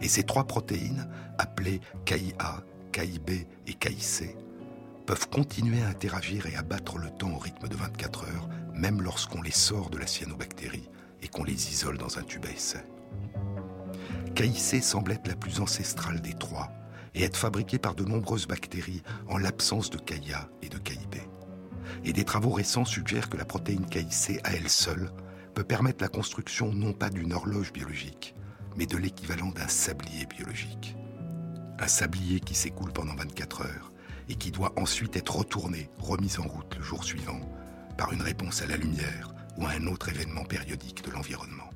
Et 0.02 0.08
ces 0.08 0.24
trois 0.24 0.46
protéines, 0.46 1.08
appelées 1.38 1.82
KIA, 2.06 2.64
KIB 2.92 3.48
et 3.68 3.74
KIC, 3.74 4.36
peuvent 5.06 5.30
continuer 5.30 5.82
à 5.84 5.90
interagir 5.90 6.48
et 6.48 6.56
à 6.56 6.64
battre 6.64 6.98
le 6.98 7.10
temps 7.12 7.32
au 7.32 7.38
rythme 7.38 7.68
de 7.68 7.76
24 7.76 8.24
heures, 8.24 8.50
même 8.76 9.02
lorsqu'on 9.02 9.42
les 9.42 9.52
sort 9.52 9.90
de 9.90 9.98
la 9.98 10.08
cyanobactérie 10.08 10.90
et 11.22 11.28
qu'on 11.28 11.44
les 11.44 11.72
isole 11.72 11.98
dans 11.98 12.18
un 12.20 12.24
tube 12.24 12.46
à 12.46 12.52
essai. 12.52 12.84
KIC 14.36 14.84
semble 14.84 15.14
être 15.14 15.28
la 15.28 15.36
plus 15.36 15.62
ancestrale 15.62 16.22
des 16.22 16.34
trois 16.34 16.70
et 17.14 17.24
être 17.24 17.38
fabriquée 17.38 17.80
par 17.80 17.96
de 17.96 18.04
nombreuses 18.04 18.48
bactéries 18.48 19.02
en 19.28 19.38
l'absence 19.38 19.90
de 19.90 19.98
KIA 19.98 20.50
et 20.62 20.70
de 20.70 20.78
KIB. 20.78 21.16
Et 22.04 22.14
des 22.14 22.26
travaux 22.26 22.50
récents 22.50 22.86
suggèrent 22.86 23.30
que 23.30 23.38
la 23.38 23.46
protéine 23.46 23.86
KIC 23.86 24.42
à 24.44 24.54
elle 24.54 24.70
seule 24.70 25.10
peut 25.54 25.64
permettre 25.64 26.04
la 26.04 26.10
construction 26.10 26.74
non 26.74 26.92
pas 26.92 27.10
d'une 27.10 27.32
horloge 27.32 27.72
biologique, 27.72 28.36
mais 28.76 28.86
de 28.86 28.98
l'équivalent 28.98 29.52
d'un 29.52 29.70
sablier 29.70 30.26
biologique. 30.26 30.98
Un 31.80 31.88
sablier 31.88 32.42
qui 32.42 32.56
s'écoule 32.56 32.92
pendant 32.92 33.16
24 33.16 33.62
heures 33.62 33.92
et 34.28 34.36
qui 34.36 34.52
doit 34.52 34.74
ensuite 34.78 35.16
être 35.16 35.38
retourné, 35.38 35.90
remis 36.00 36.34
en 36.40 36.48
route 36.48 36.76
le 36.76 36.84
jour 36.84 37.04
suivant, 37.04 37.40
par 37.98 38.14
une 38.14 38.22
réponse 38.22 38.62
à 38.62 38.68
la 38.68 38.78
lumière 38.78 39.34
ou 39.58 39.66
à 39.66 39.72
un 39.72 39.88
autre 39.88 40.10
événement 40.10 40.44
périodique 40.44 41.04
de 41.06 41.12
l'environnement. 41.12 41.70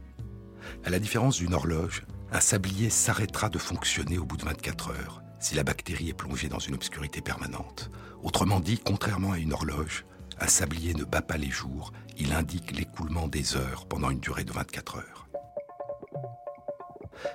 À 0.86 0.90
la 0.90 1.00
différence 1.00 1.38
d'une 1.38 1.54
horloge, 1.54 2.06
un 2.32 2.42
sablier 2.42 2.90
s'arrêtera 2.90 3.50
de 3.50 3.58
fonctionner 3.58 4.18
au 4.18 4.26
bout 4.26 4.38
de 4.38 4.46
24 4.46 4.92
heures 4.92 5.22
si 5.40 5.56
la 5.56 5.64
bactérie 5.64 6.10
est 6.10 6.14
plongée 6.14 6.50
dans 6.50 6.60
une 6.60 6.76
obscurité 6.76 7.22
permanente. 7.22 7.90
Autrement 8.24 8.60
dit, 8.60 8.78
contrairement 8.78 9.32
à 9.32 9.38
une 9.38 9.54
horloge, 9.54 10.06
un 10.40 10.48
sablier 10.48 10.94
ne 10.94 11.06
bat 11.06 11.22
pas 11.22 11.38
les 11.38 11.50
jours, 11.50 11.94
il 12.18 12.34
indique 12.34 12.78
l'écoulement 12.78 13.28
des 13.28 13.56
heures 13.56 13.88
pendant 13.88 14.10
une 14.10 14.20
durée 14.20 14.44
de 14.44 14.52
24 14.52 14.98
heures. 14.98 15.28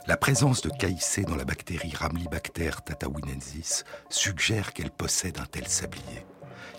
La 0.07 0.17
présence 0.17 0.63
de 0.63 0.71
KIC 0.71 1.27
dans 1.27 1.37
la 1.37 1.45
bactérie 1.45 1.95
Ramlibacter 1.95 2.71
tatawinensis 2.85 3.85
suggère 4.09 4.73
qu'elle 4.73 4.91
possède 4.91 5.39
un 5.39 5.47
tel 5.47 5.67
sablier, 5.67 6.27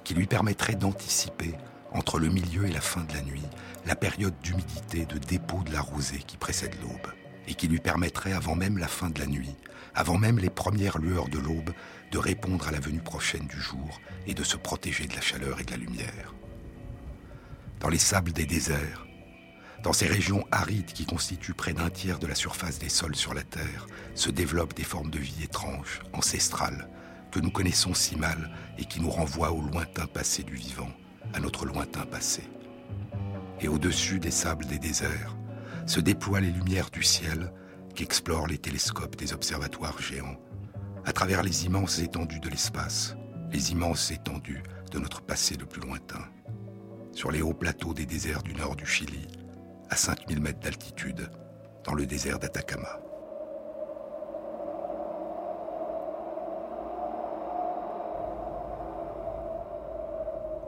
qui 0.04 0.14
lui 0.14 0.26
permettrait 0.26 0.76
d'anticiper, 0.76 1.56
entre 1.92 2.20
le 2.20 2.30
milieu 2.30 2.66
et 2.66 2.72
la 2.72 2.82
fin 2.82 3.04
de 3.04 3.14
la 3.14 3.22
nuit, 3.22 3.46
la 3.86 3.96
période 3.96 4.34
d'humidité 4.42 5.06
de 5.06 5.18
dépôt 5.18 5.64
de 5.64 5.72
la 5.72 5.82
rosée 5.82 6.24
qui 6.26 6.38
précède 6.38 6.76
l'aube 6.82 7.12
et 7.48 7.54
qui 7.54 7.68
lui 7.68 7.80
permettrait, 7.80 8.34
avant 8.34 8.56
même 8.56 8.78
la 8.78 8.88
fin 8.88 9.10
de 9.10 9.20
la 9.20 9.28
nuit, 9.28 9.56
avant 9.94 10.18
même 10.18 10.40
les 10.40 10.50
premières 10.50 10.98
lueurs 10.98 11.30
de 11.30 11.40
l'aube, 11.40 11.72
de 12.12 12.18
répondre 12.18 12.68
à 12.68 12.72
la 12.72 12.80
venue 12.80 13.02
prochaine 13.02 13.48
du 13.48 13.60
jour 13.60 14.02
et 14.28 14.34
de 14.34 14.44
se 14.44 14.58
protéger 14.58 15.08
de 15.08 15.16
la 15.16 15.22
chaleur 15.22 15.60
et 15.60 15.64
de 15.64 15.72
la 15.72 15.78
lumière. 15.78 16.34
Dans 17.80 17.90
les 17.90 18.00
sables 18.00 18.34
des 18.34 18.46
déserts, 18.46 19.06
dans 19.84 19.94
ces 19.94 20.08
régions 20.08 20.46
arides 20.52 20.94
qui 20.94 21.06
constituent 21.06 21.54
près 21.54 21.74
d'un 21.74 21.92
tiers 21.92 22.18
de 22.18 22.26
la 22.26 22.34
surface 22.34 22.80
des 22.80 22.90
sols 22.90 23.16
sur 23.16 23.36
la 23.36 23.44
Terre, 23.44 23.86
se 24.16 24.32
développent 24.32 24.74
des 24.74 24.84
formes 24.84 25.12
de 25.12 25.20
vie 25.20 25.44
étranges, 25.44 26.02
ancestrales, 26.14 26.90
que 27.32 27.40
nous 27.40 27.52
connaissons 27.52 27.94
si 27.94 28.16
mal 28.16 28.52
et 28.80 28.86
qui 28.86 29.00
nous 29.00 29.12
renvoient 29.12 29.52
au 29.52 29.62
lointain 29.62 30.08
passé 30.08 30.42
du 30.42 30.56
vivant, 30.56 30.90
à 31.36 31.40
notre 31.40 31.66
lointain 31.66 32.06
passé. 32.06 32.44
Et 33.60 33.68
au-dessus 33.68 34.20
des 34.20 34.32
sables 34.32 34.66
des 34.66 34.80
déserts, 34.80 35.36
se 35.86 36.00
déploient 36.00 36.40
les 36.40 36.50
lumières 36.50 36.90
du 36.90 37.04
ciel 37.04 37.52
qu'explorent 37.94 38.48
les 38.48 38.58
télescopes 38.58 39.18
des 39.18 39.34
observatoires 39.34 40.02
géants, 40.02 40.38
à 41.06 41.14
travers 41.14 41.44
les 41.44 41.66
immenses 41.66 42.00
étendues 42.00 42.40
de 42.40 42.50
l'espace, 42.50 43.16
les 43.52 43.72
immenses 43.72 44.12
étendues 44.12 44.64
de 44.92 45.00
notre 45.00 45.22
passé 45.22 45.56
le 45.58 45.66
plus 45.66 45.82
lointain, 45.82 46.24
sur 47.12 47.32
les 47.32 47.42
hauts 47.42 47.54
plateaux 47.54 47.94
des 47.94 48.06
déserts 48.06 48.44
du 48.44 48.56
nord 48.56 48.76
du 48.76 48.86
Chili, 48.86 49.28
à 49.90 49.96
5000 49.96 50.42
mètres 50.42 50.60
d'altitude, 50.60 51.30
dans 51.84 51.94
le 51.94 52.06
désert 52.06 52.40
d'Atacama. 52.40 53.05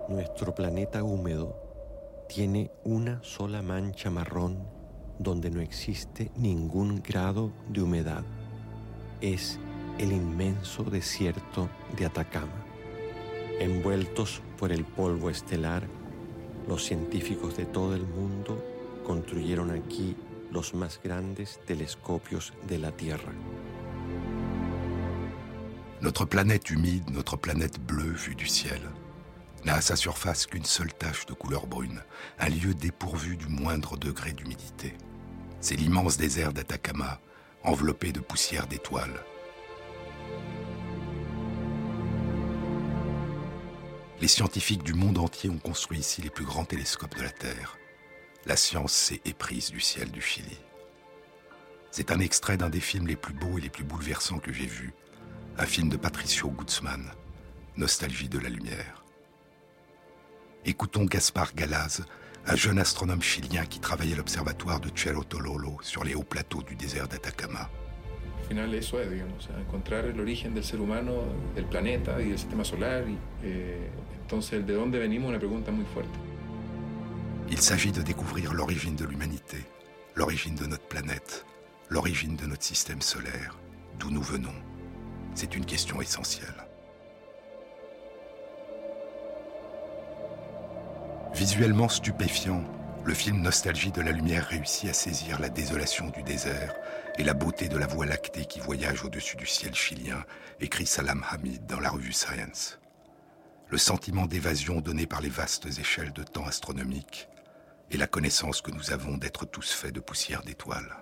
Nuestro 0.10 0.56
planeta 0.56 1.04
húmedo 1.04 1.54
tiene 2.30 2.72
una 2.86 3.22
sola 3.24 3.62
mancha 3.62 4.10
marrón 4.10 4.58
donde 5.20 5.50
no 5.50 5.60
existe 5.60 6.32
ningún 6.38 7.02
grado 7.02 7.52
de 7.68 7.82
humedad. 7.82 8.24
Es 9.20 9.60
el 9.98 10.14
inmenso 10.14 10.84
desierto 10.86 11.68
de 11.98 12.06
Atacama. 12.06 12.64
Envueltos 13.60 14.42
por 14.58 14.72
el 14.72 14.86
polvo 14.86 15.30
estelar, 15.30 15.84
los 16.70 16.86
científicos 16.86 17.58
de 17.58 17.66
todo 17.66 17.94
el 17.94 18.08
mundo 18.08 18.64
construyeron 19.06 19.72
aquí 19.72 20.16
los 20.52 20.74
más 20.74 21.02
grandes 21.04 21.60
telescopios 21.66 22.54
de 22.66 22.78
la 22.78 22.92
Tierra. 22.92 23.34
Notre 26.00 26.28
planète 26.28 26.72
humide, 26.72 27.12
notre 27.12 27.38
planète 27.38 27.80
bleue 27.80 28.14
vue 28.14 28.36
du 28.36 28.46
ciel, 28.46 28.82
n'a 29.68 29.76
à 29.76 29.82
sa 29.82 29.98
surface 29.98 30.46
qu'une 30.46 30.64
seule 30.64 30.94
tache 30.94 31.26
de 31.26 31.34
couleur 31.34 31.68
brune, 31.68 32.02
un 32.40 32.48
lieu 32.48 32.74
dépourvu 32.74 33.36
du 33.36 33.48
moindre 33.48 33.98
degré 33.98 34.32
d'humidité. 34.32 34.96
C'est 35.60 35.76
l'immense 35.76 36.16
désert 36.16 36.54
d'Atacama, 36.54 37.20
enveloppé 37.66 38.14
de 38.14 38.22
poussière 38.22 38.66
d'étoiles. 38.68 39.20
Les 44.22 44.30
scientifiques 44.30 44.84
du 44.84 44.94
monde 44.94 45.18
entier 45.18 45.50
ont 45.50 45.60
construit 45.60 46.00
ici 46.00 46.22
les 46.22 46.30
plus 46.30 46.46
grands 46.46 46.66
télescopes 46.66 47.18
de 47.18 47.24
la 47.24 47.30
Terre. 47.30 47.78
La 48.46 48.56
science 48.56 48.94
s'est 48.94 49.22
éprise 49.26 49.70
du 49.70 49.82
ciel 49.82 50.12
du 50.12 50.22
Chili. 50.22 50.58
C'est 51.92 52.12
un 52.12 52.22
extrait 52.22 52.56
d'un 52.56 52.70
des 52.70 52.80
films 52.80 53.08
les 53.08 53.18
plus 53.18 53.34
beaux 53.34 53.58
et 53.58 53.62
les 53.62 53.70
plus 53.70 53.84
bouleversants 53.84 54.40
que 54.40 54.54
j'ai 54.54 54.66
vus, 54.66 54.94
un 55.58 55.66
film 55.66 55.90
de 55.90 55.98
Patricio 55.98 56.50
Guzman, 56.52 57.12
Nostalgie 57.76 58.30
de 58.30 58.40
la 58.40 58.48
lumière. 58.48 58.97
Écoutons 60.70 61.06
Gaspar 61.06 61.56
Galaz 61.56 62.02
un 62.46 62.56
jeune 62.58 62.78
astronome 62.78 63.22
chilien 63.22 63.66
qui 63.66 63.80
travaillait 63.80 64.16
à 64.16 64.18
l'observatoire 64.18 64.82
de 64.82 64.90
Cerro 64.94 65.24
Tololo 65.24 65.78
sur 65.82 66.04
les 66.04 66.14
hauts 66.14 66.24
plateaux 66.24 66.62
du 66.62 66.76
désert 66.76 67.08
d'Atacama. 67.08 67.70
Il 77.50 77.62
s'agit 77.62 77.94
de 77.94 78.02
découvrir 78.02 78.54
l'origine 78.54 78.98
de 78.98 79.06
l'humanité, 79.06 79.64
l'origine 80.16 80.56
de 80.56 80.66
notre 80.66 80.88
planète, 80.88 81.46
l'origine 81.90 82.36
de 82.36 82.46
notre 82.46 82.64
système 82.64 83.02
solaire, 83.02 83.58
d'où 84.00 84.12
nous 84.12 84.22
venons? 84.22 84.56
C'est 85.34 85.56
une 85.56 85.66
question 85.66 86.02
essentielle. 86.02 86.67
Visuellement 91.38 91.88
stupéfiant, 91.88 92.64
le 93.06 93.14
film 93.14 93.44
Nostalgie 93.44 93.92
de 93.92 94.02
la 94.02 94.12
lumière 94.12 94.48
réussit 94.48 94.90
à 94.90 94.94
saisir 94.94 95.40
la 95.40 95.50
désolation 95.50 96.10
du 96.10 96.24
désert 96.24 96.74
et 97.20 97.24
la 97.24 97.36
beauté 97.36 97.70
de 97.70 97.78
la 97.78 97.86
voie 97.86 98.08
lactée 98.08 98.46
qui 98.46 98.60
voyage 98.60 99.04
au-dessus 99.04 99.38
du 99.38 99.46
ciel 99.46 99.76
chilien, 99.76 100.26
écrit 100.60 100.88
Salam 100.88 101.24
Hamid 101.30 101.68
dans 101.68 101.80
la 101.80 101.92
revue 101.92 102.12
Science. 102.12 102.80
Le 103.70 103.78
sentiment 103.78 104.26
d'évasion 104.26 104.82
donné 104.82 105.06
par 105.06 105.22
les 105.22 105.30
vastes 105.30 105.68
échelles 105.80 106.12
de 106.12 106.24
temps 106.24 106.48
astronomiques 106.48 107.30
et 107.92 107.98
la 107.98 108.08
connaissance 108.08 108.62
que 108.62 108.72
nous 108.72 108.92
avons 108.92 109.16
d'être 109.16 109.46
tous 109.46 109.72
faits 109.72 109.94
de 109.94 110.00
poussière 110.00 110.42
d'étoiles. 110.42 110.96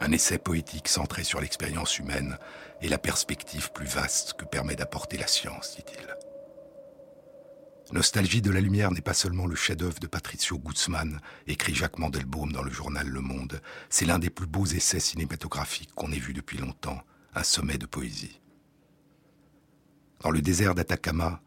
Un 0.00 0.10
essai 0.10 0.38
poétique 0.38 0.88
centré 0.88 1.22
sur 1.22 1.40
l'expérience 1.40 1.96
humaine 2.00 2.38
et 2.82 2.88
la 2.88 2.98
perspective 2.98 3.70
plus 3.70 3.86
vaste 3.86 4.32
que 4.32 4.44
permet 4.44 4.74
d'apporter 4.74 5.16
la 5.16 5.28
science, 5.28 5.76
dit-il. 5.76 6.19
Nostalgie 7.92 8.40
de 8.40 8.52
la 8.52 8.60
lumière 8.60 8.92
n'est 8.92 9.00
pas 9.00 9.14
seulement 9.14 9.46
le 9.46 9.56
chef-d'œuvre 9.56 9.98
de 9.98 10.06
Patricio 10.06 10.58
Guzman, 10.60 11.20
écrit 11.48 11.74
Jacques 11.74 11.98
Mandelbaum 11.98 12.52
dans 12.52 12.62
le 12.62 12.70
journal 12.70 13.08
Le 13.08 13.20
Monde. 13.20 13.60
C'est 13.88 14.04
l'un 14.04 14.20
des 14.20 14.30
plus 14.30 14.46
beaux 14.46 14.64
essais 14.64 15.00
cinématographiques 15.00 15.92
qu'on 15.96 16.12
ait 16.12 16.18
vu 16.18 16.32
depuis 16.32 16.58
longtemps, 16.58 17.02
un 17.34 17.42
sommet 17.42 17.78
de 17.78 17.86
poésie. 17.86 18.40
Dans 20.20 20.30
le 20.30 20.40
désert 20.40 20.76
d'Atacama, 20.76 21.42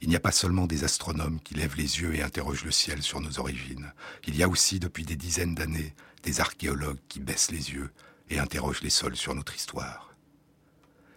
il 0.00 0.08
n'y 0.08 0.14
a 0.14 0.20
pas 0.20 0.30
seulement 0.30 0.66
des 0.66 0.84
astronomes 0.84 1.40
qui 1.40 1.54
lèvent 1.54 1.76
les 1.76 2.00
yeux 2.00 2.14
et 2.14 2.22
interrogent 2.22 2.64
le 2.64 2.70
ciel 2.70 3.02
sur 3.02 3.20
nos 3.20 3.40
origines. 3.40 3.92
Il 4.28 4.36
y 4.36 4.44
a 4.44 4.48
aussi, 4.48 4.78
depuis 4.78 5.04
des 5.04 5.16
dizaines 5.16 5.56
d'années, 5.56 5.96
des 6.22 6.40
archéologues 6.40 7.00
qui 7.08 7.18
baissent 7.18 7.50
les 7.50 7.72
yeux 7.72 7.90
et 8.30 8.38
interrogent 8.38 8.82
les 8.82 8.90
sols 8.90 9.16
sur 9.16 9.34
notre 9.34 9.56
histoire. 9.56 10.14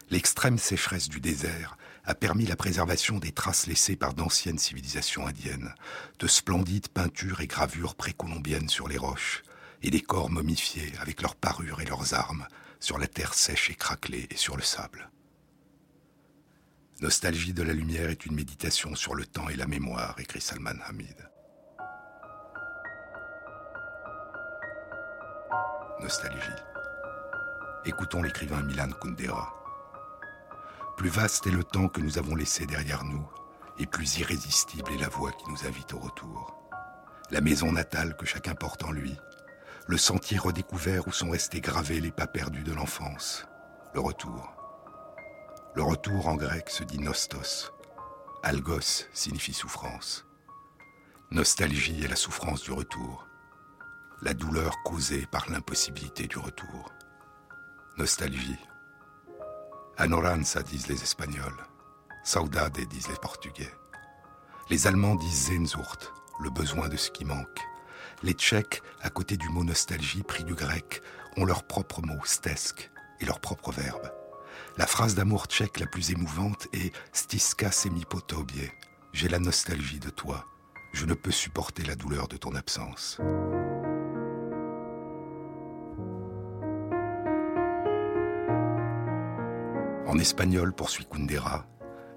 L'extrême 0.10 0.58
sécheresse 0.58 1.08
du 1.08 1.20
désert 1.20 1.78
a 2.06 2.16
permis 2.16 2.46
la 2.46 2.56
préservation 2.56 3.20
des 3.20 3.32
traces 3.32 3.68
laissées 3.68 3.96
par 3.96 4.14
d'anciennes 4.14 4.58
civilisations 4.58 5.28
indiennes, 5.28 5.74
de 6.20 6.28
splendides 6.28 6.90
peintures 6.90 7.42
et 7.42 7.48
gravures 7.48 7.96
précolombiennes 7.96 8.70
sur 8.70 8.88
les 8.88 8.98
roches, 8.98 9.44
et 9.84 9.92
des 9.92 10.02
corps 10.02 10.30
momifiés 10.30 10.92
avec 11.00 11.22
leurs 11.22 11.36
parures 11.36 11.82
et 11.82 11.86
leurs 11.86 12.14
armes, 12.14 12.48
sur 12.80 12.98
la 12.98 13.08
terre 13.08 13.34
sèche 13.34 13.70
et 13.70 13.76
craquelée 13.76 14.28
et 14.32 14.38
sur 14.38 14.58
le 14.58 14.64
sable. 14.64 15.10
Nostalgie 17.02 17.54
de 17.54 17.64
la 17.64 17.74
lumière 17.74 18.10
est 18.10 18.26
une 18.26 18.36
méditation 18.36 18.96
sur 18.96 19.16
le 19.16 19.26
temps 19.26 19.50
et 19.50 19.56
la 19.56 19.68
mémoire, 19.68 20.16
écrit 20.20 20.42
Salman 20.42 20.80
Hamid. 20.88 21.30
Nostalgie. 26.00 26.62
Écoutons 27.86 28.22
l'écrivain 28.22 28.62
Milan 28.64 28.90
Kundera. 29.00 29.61
Plus 30.98 31.10
vaste 31.10 31.48
est 31.48 31.52
le 31.52 31.64
temps 31.64 31.88
que 31.88 32.02
nous 32.02 32.18
avons 32.18 32.36
laissé 32.36 32.66
derrière 32.66 33.04
nous, 33.04 33.28
et 33.80 33.86
plus 33.86 34.20
irrésistible 34.20 34.92
est 34.92 35.02
la 35.02 35.10
voix 35.10 35.32
qui 35.32 35.50
nous 35.50 35.66
invite 35.66 35.94
au 35.94 36.00
retour. 36.00 36.58
La 37.32 37.42
maison 37.42 37.72
natale 37.72 38.16
que 38.18 38.26
chacun 38.26 38.56
porte 38.56 38.84
en 38.84 38.92
lui, 38.92 39.16
le 39.88 39.98
sentier 39.98 40.38
redécouvert 40.38 41.08
où 41.08 41.12
sont 41.12 41.32
restés 41.32 41.62
gravés 41.62 42.00
les 42.00 42.12
pas 42.12 42.28
perdus 42.28 42.64
de 42.64 42.74
l'enfance, 42.74 43.48
le 43.94 44.00
retour. 44.00 44.54
Le 45.74 45.84
retour 45.84 46.28
en 46.28 46.36
grec 46.36 46.70
se 46.70 46.84
dit 46.84 47.00
nostos. 47.00 47.72
Algos 48.44 49.06
signifie 49.14 49.54
souffrance. 49.54 50.26
Nostalgie 51.32 52.04
est 52.04 52.10
la 52.10 52.16
souffrance 52.16 52.62
du 52.64 52.72
retour, 52.72 53.28
la 54.22 54.34
douleur 54.34 54.76
causée 54.84 55.26
par 55.32 55.50
l'impossibilité 55.50 56.28
du 56.28 56.38
retour. 56.38 56.92
Nostalgie. 57.98 58.60
Anoranza 59.98 60.64
disent 60.64 60.88
les 60.88 61.02
Espagnols. 61.04 61.66
Saudade 62.24 62.80
disent 62.90 63.10
les 63.10 63.16
Portugais. 63.16 63.72
Les 64.70 64.88
Allemands 64.88 65.16
disent 65.16 65.48
Sehnsucht, 65.48 66.12
le 66.40 66.50
besoin 66.50 66.88
de 66.88 66.98
ce 66.98 67.12
qui 67.12 67.26
manque. 67.26 67.60
Les 68.24 68.34
Tchèques, 68.34 68.82
à 69.02 69.10
côté 69.10 69.38
du 69.38 69.50
mot 69.50 69.64
nostalgie 69.64 70.24
pris 70.24 70.44
du 70.44 70.54
grec, 70.54 71.02
ont 71.38 71.46
leur 71.46 71.64
propre 71.64 72.02
mot 72.02 72.24
stesk 72.24 72.90
et 73.20 73.26
leur 73.26 73.40
propre 73.40 73.72
verbe. 73.72 74.12
La 74.78 74.88
phrase 74.88 75.16
d'amour 75.16 75.46
tchèque 75.48 75.80
la 75.80 75.88
plus 75.88 76.12
émouvante 76.12 76.68
est 76.74 76.96
Stiska 77.14 77.72
semipotobie. 77.72 78.72
J'ai 79.14 79.28
la 79.28 79.40
nostalgie 79.40 80.00
de 80.00 80.10
toi. 80.10 80.46
Je 80.94 81.06
ne 81.06 81.14
peux 81.14 81.32
supporter 81.32 81.84
la 81.84 81.96
douleur 81.96 82.28
de 82.28 82.38
ton 82.38 82.56
absence. 82.56 83.20
En 90.12 90.20
espagnol, 90.20 90.74
poursuit 90.74 91.06
Kundera, 91.06 91.66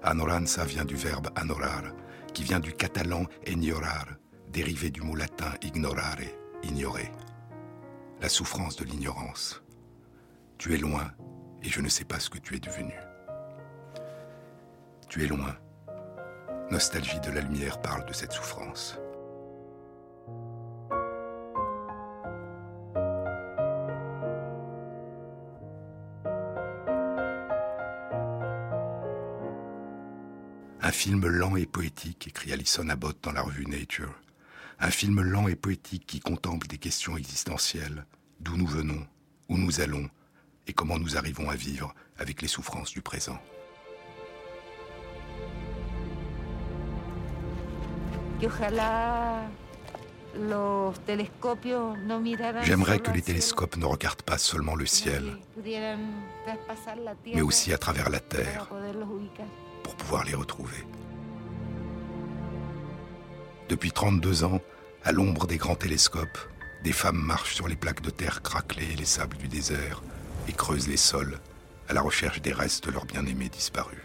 Anoranza 0.03 0.65
vient 0.65 0.83
du 0.83 0.97
verbe 0.97 1.29
anorar, 1.33 1.83
qui 2.33 2.43
vient 2.43 2.59
du 2.59 2.73
catalan 2.73 3.23
ignorar, 3.47 4.17
dérivé 4.51 4.89
du 4.89 4.99
mot 4.99 5.15
latin 5.15 5.53
ignorare, 5.61 6.27
ignorer. 6.61 7.09
La 8.19 8.27
souffrance 8.27 8.75
de 8.75 8.83
l'ignorance. 8.83 9.63
Tu 10.57 10.73
es 10.73 10.77
loin 10.77 11.09
et 11.63 11.69
je 11.69 11.79
ne 11.79 11.87
sais 11.87 12.03
pas 12.03 12.19
ce 12.19 12.29
que 12.29 12.37
tu 12.37 12.57
es 12.57 12.59
devenu. 12.59 12.93
Tu 15.07 15.23
es 15.23 15.27
loin. 15.27 15.55
Nostalgie 16.71 17.21
de 17.21 17.31
la 17.31 17.39
lumière 17.39 17.81
parle 17.81 18.05
de 18.05 18.13
cette 18.13 18.33
souffrance. 18.33 18.99
Un 30.85 30.91
film 30.91 31.25
lent 31.25 31.55
et 31.55 31.65
poétique, 31.65 32.27
écrit 32.27 32.53
Alison 32.53 32.87
Abbott 32.89 33.17
dans 33.23 33.31
la 33.31 33.41
revue 33.41 33.65
Nature. 33.65 34.13
Un 34.79 34.91
film 34.91 35.19
lent 35.19 35.47
et 35.47 35.55
poétique 35.55 36.05
qui 36.05 36.19
contemple 36.19 36.67
des 36.67 36.77
questions 36.77 37.17
existentielles, 37.17 38.05
d'où 38.39 38.55
nous 38.55 38.67
venons, 38.67 39.03
où 39.49 39.57
nous 39.57 39.81
allons, 39.81 40.07
et 40.67 40.73
comment 40.73 40.99
nous 40.99 41.17
arrivons 41.17 41.49
à 41.49 41.55
vivre 41.55 41.95
avec 42.19 42.43
les 42.43 42.47
souffrances 42.47 42.91
du 42.91 43.01
présent. 43.01 43.39
J'aimerais 52.61 52.99
que 52.99 53.11
les 53.11 53.23
télescopes 53.23 53.77
ne 53.77 53.85
regardent 53.85 54.21
pas 54.21 54.37
seulement 54.37 54.75
le 54.75 54.85
ciel, 54.85 55.35
mais 57.25 57.41
aussi 57.41 57.73
à 57.73 57.79
travers 57.79 58.11
la 58.11 58.19
Terre, 58.19 58.69
pour 59.85 59.95
pouvoir 59.95 60.23
les 60.23 60.33
retrouver. 60.33 60.83
Depuis 63.69 63.91
32 63.91 64.43
ans, 64.43 64.59
à 65.03 65.11
l'ombre 65.11 65.45
des 65.45 65.57
grands 65.57 65.75
télescopes, 65.75 66.39
des 66.83 66.91
femmes 66.91 67.21
marchent 67.21 67.53
sur 67.53 67.67
les 67.67 67.75
plaques 67.75 68.01
de 68.01 68.09
terre 68.09 68.41
craquelées 68.41 68.93
et 68.93 68.95
les 68.95 69.05
sables 69.05 69.37
du 69.37 69.47
désert 69.47 70.01
et 70.49 70.53
creusent 70.53 70.87
les 70.87 70.97
sols 70.97 71.39
à 71.87 71.93
la 71.93 72.01
recherche 72.01 72.41
des 72.41 72.51
restes 72.51 72.87
de 72.87 72.91
leurs 72.91 73.05
bien-aimés 73.05 73.49
disparus. 73.49 74.01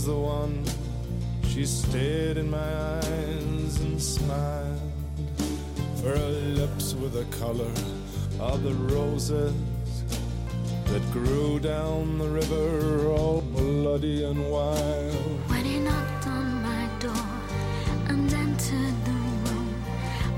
Was 0.00 0.06
the 0.06 0.16
one. 0.16 0.64
She 1.46 1.66
stared 1.66 2.38
in 2.38 2.50
my 2.50 2.70
eyes 2.96 3.80
and 3.80 4.00
smiled. 4.00 4.92
For 5.96 6.08
her 6.16 6.30
lips 6.60 6.94
were 6.94 7.08
the 7.08 7.26
color 7.42 7.74
of 8.38 8.62
the 8.62 8.74
roses 8.94 9.52
that 10.86 11.02
grew 11.12 11.58
down 11.58 12.18
the 12.18 12.28
river, 12.28 13.08
all 13.08 13.42
bloody 13.42 14.24
and 14.24 14.50
wild. 14.50 15.38
When 15.50 15.64
he 15.64 15.78
knocked 15.80 16.26
on 16.28 16.62
my 16.62 16.84
door 16.98 17.28
and 18.08 18.32
entered 18.32 18.96
the 19.04 19.20
room, 19.44 19.74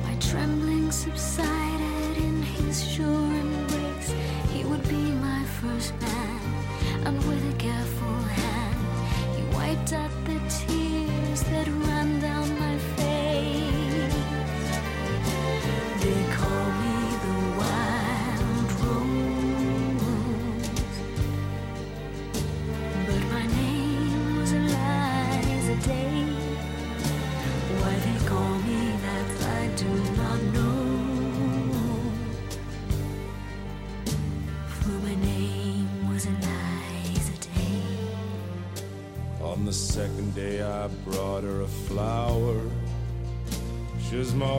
my 0.02 0.14
trembling 0.16 0.90
subsided 0.90 2.16
in 2.16 2.42
his 2.42 2.84
sure 2.84 3.30
embrace. 3.44 4.12
He 4.52 4.64
would 4.64 4.82
be 4.88 5.04
my 5.28 5.44
first 5.60 5.92
man 6.00 6.40
and 7.06 7.16
with 7.28 7.54
a 7.54 7.56
careful 7.58 8.18
hand 8.36 8.51
right 9.74 9.92
at 9.92 10.10
the 10.26 10.38
teeth. 10.48 10.81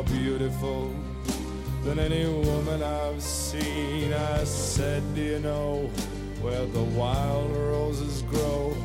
More 0.03 0.17
beautiful 0.17 0.93
than 1.83 1.99
any 1.99 2.25
woman 2.25 2.81
I've 2.81 3.21
seen. 3.21 4.13
I 4.13 4.43
said, 4.43 5.03
Do 5.15 5.21
you 5.21 5.39
know 5.39 5.89
where 6.41 6.65
the 6.65 6.83
wild 6.83 7.55
roses 7.55 8.21
grow? 8.23 8.75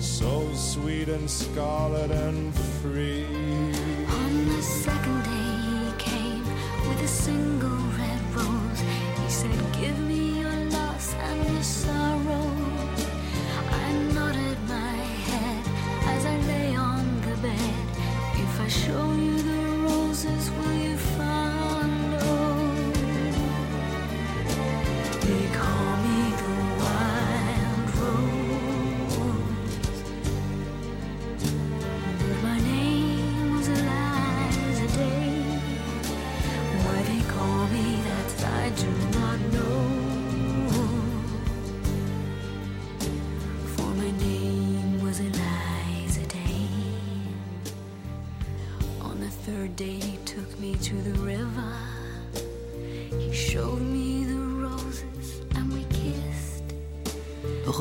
So 0.00 0.52
sweet 0.54 1.08
and 1.08 1.28
scarlet 1.30 2.10
and 2.10 2.54
free. 2.82 3.24
On 4.08 4.48
the 4.48 4.62
second 4.62 5.22
day 5.24 5.54
he 5.84 5.92
came 5.98 6.44
with 6.88 7.02
a 7.02 7.08
single 7.08 7.78
red 7.98 8.34
rose. 8.34 8.80
He 9.22 9.30
said, 9.30 9.50
Give 9.80 9.98
me 9.98 10.40
your 10.40 10.70
loss 10.70 11.14
and 11.14 11.52
your 11.52 11.62
sorrow. 11.62 12.45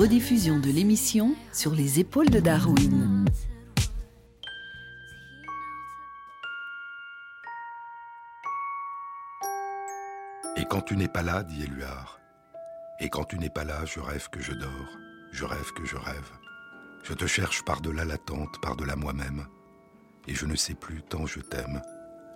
Rediffusion 0.06 0.60
de 0.60 0.70
l'émission 0.70 1.34
sur 1.52 1.74
les 1.74 2.00
épaules 2.00 2.30
de 2.30 2.40
Darwin. 2.40 3.26
Et 10.58 10.66
quand 10.70 10.82
tu 10.82 10.96
n'es 10.96 11.08
pas 11.08 11.24
là, 11.24 11.42
dit 11.42 11.64
Éluard, 11.64 12.20
et 13.00 13.10
quand 13.10 13.24
tu 13.24 13.40
n'es 13.40 13.50
pas 13.50 13.64
là, 13.64 13.84
je 13.86 14.00
rêve 14.00 14.30
que 14.30 14.40
je 14.44 14.52
dors, 14.52 15.00
je 15.32 15.44
rêve 15.44 15.74
que 15.74 15.86
je 15.86 15.96
rêve. 15.96 16.32
Je 17.02 17.16
te 17.16 17.26
cherche 17.26 17.66
par-delà 17.66 18.06
l'attente, 18.06 18.62
par-delà 18.62 18.96
moi-même, 18.96 19.48
et 20.28 20.36
je 20.36 20.46
ne 20.46 20.56
sais 20.56 20.76
plus 20.76 21.02
tant 21.02 21.26
je 21.26 21.40
t'aime, 21.40 21.82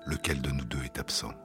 lequel 0.08 0.42
de 0.42 0.50
nous 0.50 0.66
deux 0.66 0.84
est 0.86 0.98
absent. 0.98 1.36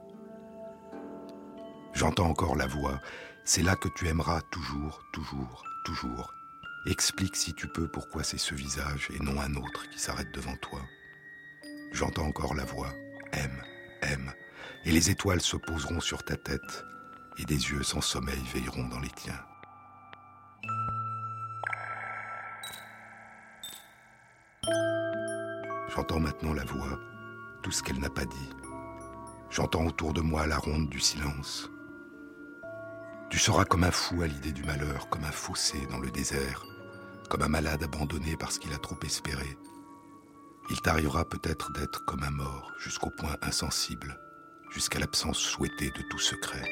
J'entends 1.93 2.31
encore 2.31 2.55
la 2.55 2.65
voix, 2.65 2.99
c'est 3.43 3.61
là 3.61 3.75
que 3.75 3.89
tu 3.89 4.07
aimeras 4.07 4.41
toujours, 4.49 5.03
toujours, 5.13 5.63
toujours. 5.85 6.33
Explique 6.85 7.37
si 7.37 7.53
tu 7.53 7.67
peux 7.67 7.87
pourquoi 7.87 8.23
c'est 8.23 8.37
ce 8.37 8.53
visage 8.53 9.07
et 9.13 9.23
non 9.23 9.39
un 9.39 9.55
autre 9.55 9.89
qui 9.89 9.99
s'arrête 9.99 10.31
devant 10.33 10.55
toi. 10.57 10.81
J'entends 11.93 12.25
encore 12.25 12.53
la 12.53 12.65
voix, 12.65 12.91
aime, 13.31 13.63
aime, 14.01 14.33
et 14.83 14.91
les 14.91 15.09
étoiles 15.09 15.41
se 15.41 15.55
poseront 15.55 16.01
sur 16.01 16.23
ta 16.23 16.35
tête, 16.35 16.83
et 17.37 17.45
des 17.45 17.69
yeux 17.69 17.83
sans 17.83 18.01
sommeil 18.01 18.41
veilleront 18.53 18.87
dans 18.87 18.99
les 18.99 19.09
tiens. 19.09 19.39
J'entends 25.95 26.19
maintenant 26.19 26.53
la 26.53 26.65
voix, 26.65 26.99
tout 27.63 27.71
ce 27.71 27.81
qu'elle 27.81 27.99
n'a 27.99 28.09
pas 28.09 28.25
dit. 28.25 28.49
J'entends 29.49 29.85
autour 29.85 30.13
de 30.13 30.21
moi 30.21 30.45
la 30.45 30.57
ronde 30.57 30.89
du 30.89 30.99
silence. 30.99 31.69
Tu 33.29 33.39
seras 33.39 33.65
comme 33.65 33.83
un 33.83 33.91
fou 33.91 34.21
à 34.21 34.27
l'idée 34.27 34.51
du 34.51 34.63
malheur, 34.63 35.09
comme 35.09 35.23
un 35.23 35.31
fossé 35.31 35.85
dans 35.87 35.99
le 35.99 36.11
désert, 36.11 36.65
comme 37.29 37.41
un 37.41 37.49
malade 37.49 37.83
abandonné 37.83 38.37
parce 38.37 38.57
qu'il 38.57 38.73
a 38.73 38.77
trop 38.77 38.97
espéré. 39.03 39.57
Il 40.69 40.81
t'arrivera 40.81 41.25
peut-être 41.25 41.71
d'être 41.73 42.05
comme 42.05 42.23
un 42.23 42.31
mort, 42.31 42.71
jusqu'au 42.79 43.09
point 43.09 43.35
insensible, 43.41 44.19
jusqu'à 44.71 44.99
l'absence 44.99 45.37
souhaitée 45.37 45.91
de 45.91 46.01
tout 46.09 46.19
secret. 46.19 46.63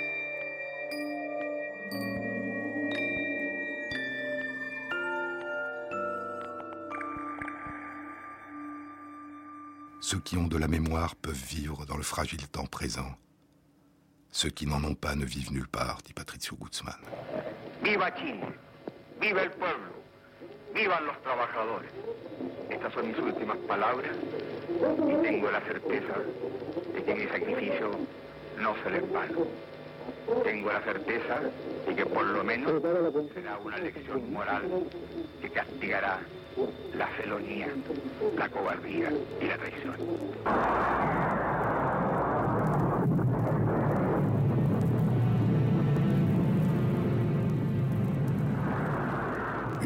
Ceux 9.99 10.20
qui 10.20 10.38
ont 10.38 10.47
de 10.47 10.58
la 10.58 10.68
mémoire 10.68 11.16
peuvent 11.16 11.34
vivre 11.34 11.86
dans 11.86 11.97
le 11.97 12.04
fragile 12.04 12.47
temps 12.47 12.68
présent. 12.68 13.16
Ceux 14.34 14.49
qui 14.49 14.65
n'en 14.65 14.84
ont 14.84 14.95
pas 14.95 15.13
ne 15.13 15.25
vivent 15.25 15.53
nulle 15.53 15.67
part, 15.67 15.99
dit 16.03 16.11
Patricio 16.11 16.57
Guzman. 16.59 16.97
Viva 17.84 18.09
Chile, 18.17 18.41
viva 19.21 19.43
el 19.43 19.51
pueblo, 19.51 19.93
vivan 20.73 21.05
los 21.05 21.21
trabajadores. 21.21 21.91
Estas 22.67 22.91
son 22.93 23.09
mis 23.09 23.19
últimas 23.19 23.57
palabras 23.67 24.15
y 24.71 25.21
tengo 25.21 25.51
la 25.51 25.61
certeza 25.61 26.15
de 26.95 27.03
que 27.03 27.13
mi 27.13 27.27
sacrificio 27.27 27.91
no 28.57 28.73
será 28.84 28.97
en 28.97 29.13
vano. 29.13 29.45
Tengo 30.43 30.71
la 30.71 30.81
certeza 30.81 31.39
de 31.88 31.95
que 31.95 32.05
por 32.07 32.25
lo 32.25 32.43
menos 32.43 32.81
será 33.36 33.59
una 33.59 33.77
lección 33.77 34.34
moral 34.34 34.63
que 35.41 35.49
castigará 35.51 36.19
la 36.95 37.07
felonía, 37.07 37.67
la 38.36 38.49
cobardía 38.49 39.11
y 39.39 39.45
la 39.45 39.57
traición. 39.59 41.42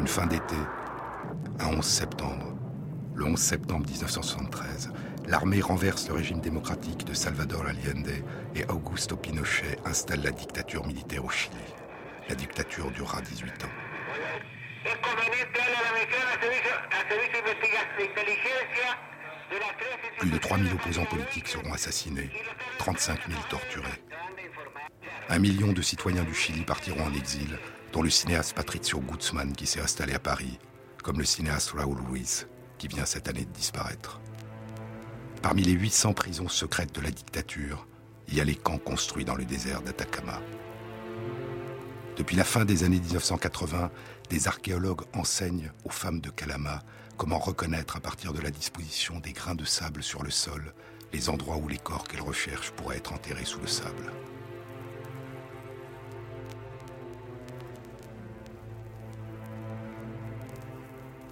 Fin 0.08 0.26
d'été, 0.26 0.56
un 1.60 1.66
11 1.66 1.84
septembre. 1.84 2.56
Le 3.14 3.26
11 3.26 3.38
septembre 3.38 3.86
1973, 3.86 4.90
l'armée 5.26 5.60
renverse 5.60 6.08
le 6.08 6.14
régime 6.14 6.40
démocratique 6.40 7.04
de 7.04 7.12
Salvador 7.12 7.66
Allende 7.66 8.24
et 8.54 8.64
Augusto 8.70 9.16
Pinochet 9.16 9.78
installe 9.84 10.22
la 10.22 10.30
dictature 10.30 10.86
militaire 10.86 11.24
au 11.24 11.28
Chili. 11.28 11.54
La 12.28 12.34
dictature 12.34 12.90
durera 12.90 13.20
18 13.20 13.64
ans. 13.64 13.68
Plus 20.18 20.30
de 20.30 20.38
3000 20.38 20.72
opposants 20.72 21.04
politiques 21.04 21.48
seront 21.48 21.72
assassinés, 21.72 22.30
35 22.78 23.28
000 23.28 23.40
torturés. 23.50 24.02
Un 25.28 25.38
million 25.38 25.72
de 25.72 25.82
citoyens 25.82 26.24
du 26.24 26.34
Chili 26.34 26.62
partiront 26.62 27.04
en 27.04 27.12
exil, 27.12 27.58
dont 27.92 28.02
le 28.02 28.10
cinéaste 28.10 28.54
Patricio 28.54 29.00
Guzman 29.00 29.52
qui 29.52 29.66
s'est 29.66 29.80
installé 29.80 30.14
à 30.14 30.18
Paris, 30.18 30.58
comme 31.02 31.18
le 31.18 31.24
cinéaste 31.24 31.70
Raúl 31.70 31.98
Ruiz, 32.08 32.46
qui 32.78 32.88
vient 32.88 33.04
cette 33.04 33.28
année 33.28 33.44
de 33.44 33.52
disparaître. 33.52 34.20
Parmi 35.42 35.62
les 35.62 35.72
800 35.72 36.12
prisons 36.14 36.48
secrètes 36.48 36.94
de 36.94 37.00
la 37.00 37.10
dictature, 37.10 37.86
il 38.28 38.34
y 38.34 38.40
a 38.40 38.44
les 38.44 38.56
camps 38.56 38.78
construits 38.78 39.24
dans 39.24 39.34
le 39.34 39.44
désert 39.44 39.82
d'Atacama. 39.82 40.40
Depuis 42.16 42.36
la 42.36 42.44
fin 42.44 42.64
des 42.64 42.82
années 42.84 43.00
1980, 43.00 43.90
des 44.28 44.48
archéologues 44.48 45.02
enseignent 45.14 45.72
aux 45.84 45.90
femmes 45.90 46.20
de 46.20 46.30
Calama 46.30 46.82
comment 47.16 47.38
reconnaître 47.38 47.96
à 47.96 48.00
partir 48.00 48.32
de 48.32 48.40
la 48.40 48.50
disposition 48.50 49.18
des 49.20 49.32
grains 49.32 49.54
de 49.54 49.64
sable 49.64 50.02
sur 50.02 50.22
le 50.22 50.30
sol 50.30 50.74
les 51.12 51.28
endroits 51.30 51.56
où 51.56 51.68
les 51.68 51.78
corps 51.78 52.06
qu'elles 52.06 52.20
recherchent 52.20 52.70
pourraient 52.72 52.98
être 52.98 53.12
enterrés 53.12 53.44
sous 53.44 53.60
le 53.60 53.66
sable. 53.66 54.12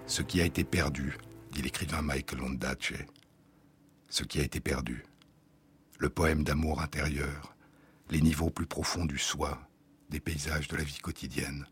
Ce 0.09 0.23
qui 0.23 0.41
a 0.41 0.45
été 0.45 0.63
perdu, 0.63 1.19
dit 1.51 1.63
l'écrivain 1.63 2.01
Michael 2.01 2.41
Ondaatje, 2.41 3.05
ce 4.09 4.23
qui 4.23 4.39
a 4.39 4.45
été 4.45 4.61
perdu, 4.61 5.05
le 5.99 6.09
poème 6.09 6.45
d'amour 6.45 6.81
intérieur, 6.81 7.57
les 8.11 8.21
niveaux 8.21 8.51
plus 8.51 8.67
profonds 8.67 9.05
du 9.05 9.19
soi, 9.19 9.69
des 10.09 10.21
paysages 10.21 10.69
de 10.69 10.77
la 10.77 10.85
vie 10.85 10.99
quotidienne, 10.99 11.67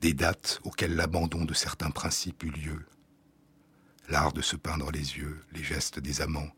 des 0.00 0.12
dates 0.12 0.60
auxquelles 0.64 0.96
l'abandon 0.96 1.44
de 1.44 1.54
certains 1.54 1.92
principes 1.92 2.42
eut 2.42 2.50
lieu, 2.50 2.84
l'art 4.08 4.32
de 4.32 4.42
se 4.42 4.56
peindre 4.56 4.90
les 4.90 5.16
yeux, 5.18 5.40
les 5.52 5.62
gestes 5.62 6.00
des 6.00 6.22
amants, 6.22 6.50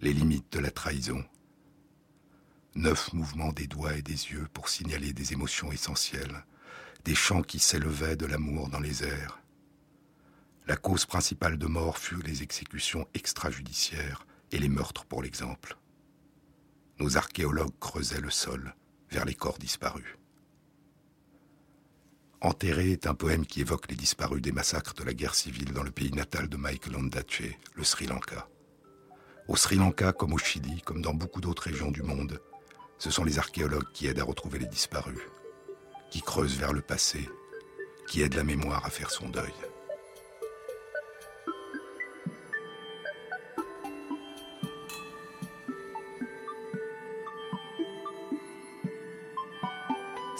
les 0.00 0.14
limites 0.14 0.50
de 0.50 0.60
la 0.60 0.70
trahison, 0.70 1.22
neuf 2.74 3.12
mouvements 3.12 3.52
des 3.52 3.66
doigts 3.66 3.96
et 3.96 4.02
des 4.02 4.30
yeux 4.30 4.48
pour 4.54 4.70
signaler 4.70 5.12
des 5.12 5.34
émotions 5.34 5.70
essentielles, 5.72 6.44
des 7.04 7.14
chants 7.14 7.42
qui 7.42 7.58
s'élevaient 7.58 8.16
de 8.16 8.26
l'amour 8.26 8.70
dans 8.70 8.80
les 8.80 9.04
airs. 9.04 9.38
La 10.68 10.76
cause 10.76 11.06
principale 11.06 11.56
de 11.56 11.66
mort 11.66 11.96
fut 11.96 12.20
les 12.20 12.42
exécutions 12.42 13.08
extrajudiciaires 13.14 14.26
et 14.52 14.58
les 14.58 14.68
meurtres 14.68 15.06
pour 15.06 15.22
l'exemple. 15.22 15.78
Nos 16.98 17.16
archéologues 17.16 17.78
creusaient 17.80 18.20
le 18.20 18.28
sol 18.28 18.74
vers 19.10 19.24
les 19.24 19.34
corps 19.34 19.56
disparus. 19.56 20.18
Enterré 22.42 22.92
est 22.92 23.06
un 23.06 23.14
poème 23.14 23.46
qui 23.46 23.62
évoque 23.62 23.90
les 23.90 23.96
disparus 23.96 24.42
des 24.42 24.52
massacres 24.52 24.92
de 24.92 25.04
la 25.04 25.14
guerre 25.14 25.34
civile 25.34 25.72
dans 25.72 25.82
le 25.82 25.90
pays 25.90 26.12
natal 26.12 26.50
de 26.50 26.58
Michael 26.58 26.96
Ondaatje, 26.96 27.56
le 27.74 27.82
Sri 27.82 28.06
Lanka. 28.06 28.46
Au 29.48 29.56
Sri 29.56 29.76
Lanka, 29.76 30.12
comme 30.12 30.34
au 30.34 30.38
Chili, 30.38 30.82
comme 30.82 31.00
dans 31.00 31.14
beaucoup 31.14 31.40
d'autres 31.40 31.62
régions 31.62 31.90
du 31.90 32.02
monde, 32.02 32.42
ce 32.98 33.10
sont 33.10 33.24
les 33.24 33.38
archéologues 33.38 33.90
qui 33.94 34.06
aident 34.06 34.20
à 34.20 34.24
retrouver 34.24 34.58
les 34.58 34.66
disparus, 34.66 35.18
qui 36.10 36.20
creusent 36.20 36.58
vers 36.58 36.74
le 36.74 36.82
passé, 36.82 37.26
qui 38.06 38.20
aident 38.20 38.34
la 38.34 38.44
mémoire 38.44 38.84
à 38.84 38.90
faire 38.90 39.10
son 39.10 39.30
deuil. 39.30 39.54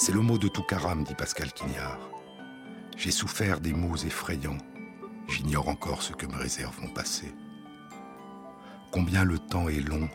C'est 0.01 0.13
le 0.13 0.21
mot 0.21 0.39
de 0.39 0.47
Toukaram, 0.47 1.03
dit 1.03 1.17
Pascal 1.17 1.53
Quignard. 1.53 1.99
J'ai 2.97 3.11
souffert 3.11 3.59
des 3.59 3.73
mots 3.73 3.97
effrayants. 3.97 4.59
J'ignore 5.27 5.69
encore 5.69 6.03
ce 6.03 6.13
que 6.13 6.25
me 6.25 6.37
réserve 6.37 6.81
mon 6.81 6.89
passé. 6.89 7.35
Combien 8.93 9.25
le 9.25 9.41
temps 9.41 9.69
est 9.69 9.81
long 9.81 10.09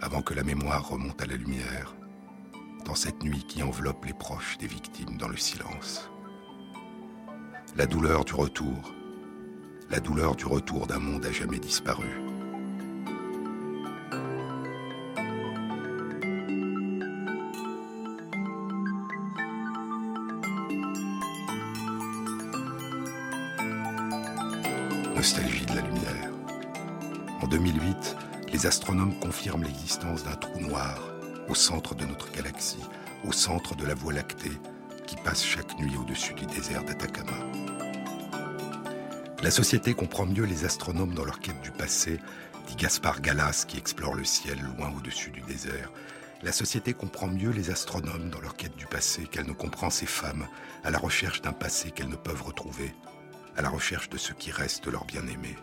avant 0.00 0.22
que 0.22 0.34
la 0.34 0.44
mémoire 0.44 0.88
remonte 0.88 1.20
à 1.20 1.26
la 1.26 1.34
lumière, 1.34 1.96
dans 2.84 2.94
cette 2.94 3.24
nuit 3.24 3.44
qui 3.48 3.64
enveloppe 3.64 4.04
les 4.04 4.14
proches 4.14 4.56
des 4.58 4.68
victimes 4.68 5.16
dans 5.16 5.28
le 5.28 5.36
silence. 5.36 6.08
La 7.74 7.86
douleur 7.86 8.24
du 8.24 8.34
retour, 8.34 8.94
la 9.90 9.98
douleur 9.98 10.36
du 10.36 10.46
retour 10.46 10.86
d'un 10.86 11.00
monde 11.00 11.26
à 11.26 11.32
jamais 11.32 11.58
disparu. 11.58 12.06
Les 28.64 28.68
astronomes 28.68 29.18
confirment 29.18 29.64
l'existence 29.64 30.24
d'un 30.24 30.36
trou 30.36 30.58
noir 30.58 30.98
au 31.50 31.54
centre 31.54 31.94
de 31.94 32.06
notre 32.06 32.32
galaxie, 32.32 32.82
au 33.22 33.30
centre 33.30 33.74
de 33.74 33.84
la 33.84 33.92
Voie 33.92 34.14
lactée, 34.14 34.58
qui 35.06 35.16
passe 35.16 35.44
chaque 35.44 35.78
nuit 35.78 35.94
au-dessus 35.98 36.32
du 36.32 36.46
désert 36.46 36.82
d'Atacama. 36.82 37.36
La 39.42 39.50
société 39.50 39.92
comprend 39.92 40.24
mieux 40.24 40.44
les 40.44 40.64
astronomes 40.64 41.12
dans 41.12 41.26
leur 41.26 41.40
quête 41.40 41.60
du 41.60 41.72
passé, 41.72 42.20
dit 42.66 42.76
Gaspard 42.76 43.20
Gallas 43.20 43.66
qui 43.68 43.76
explore 43.76 44.14
le 44.14 44.24
ciel 44.24 44.58
loin 44.78 44.90
au-dessus 44.96 45.30
du 45.30 45.42
désert. 45.42 45.92
La 46.42 46.52
société 46.52 46.94
comprend 46.94 47.26
mieux 47.26 47.50
les 47.50 47.68
astronomes 47.68 48.30
dans 48.30 48.40
leur 48.40 48.56
quête 48.56 48.76
du 48.76 48.86
passé 48.86 49.26
qu'elle 49.26 49.46
ne 49.46 49.52
comprend 49.52 49.90
ces 49.90 50.06
femmes 50.06 50.46
à 50.84 50.90
la 50.90 50.98
recherche 50.98 51.42
d'un 51.42 51.52
passé 51.52 51.90
qu'elles 51.90 52.08
ne 52.08 52.16
peuvent 52.16 52.42
retrouver, 52.42 52.94
à 53.58 53.60
la 53.60 53.68
recherche 53.68 54.08
de 54.08 54.16
ce 54.16 54.32
qui 54.32 54.50
reste 54.50 54.86
de 54.86 54.90
leur 54.90 55.04
bien-aimé. 55.04 55.54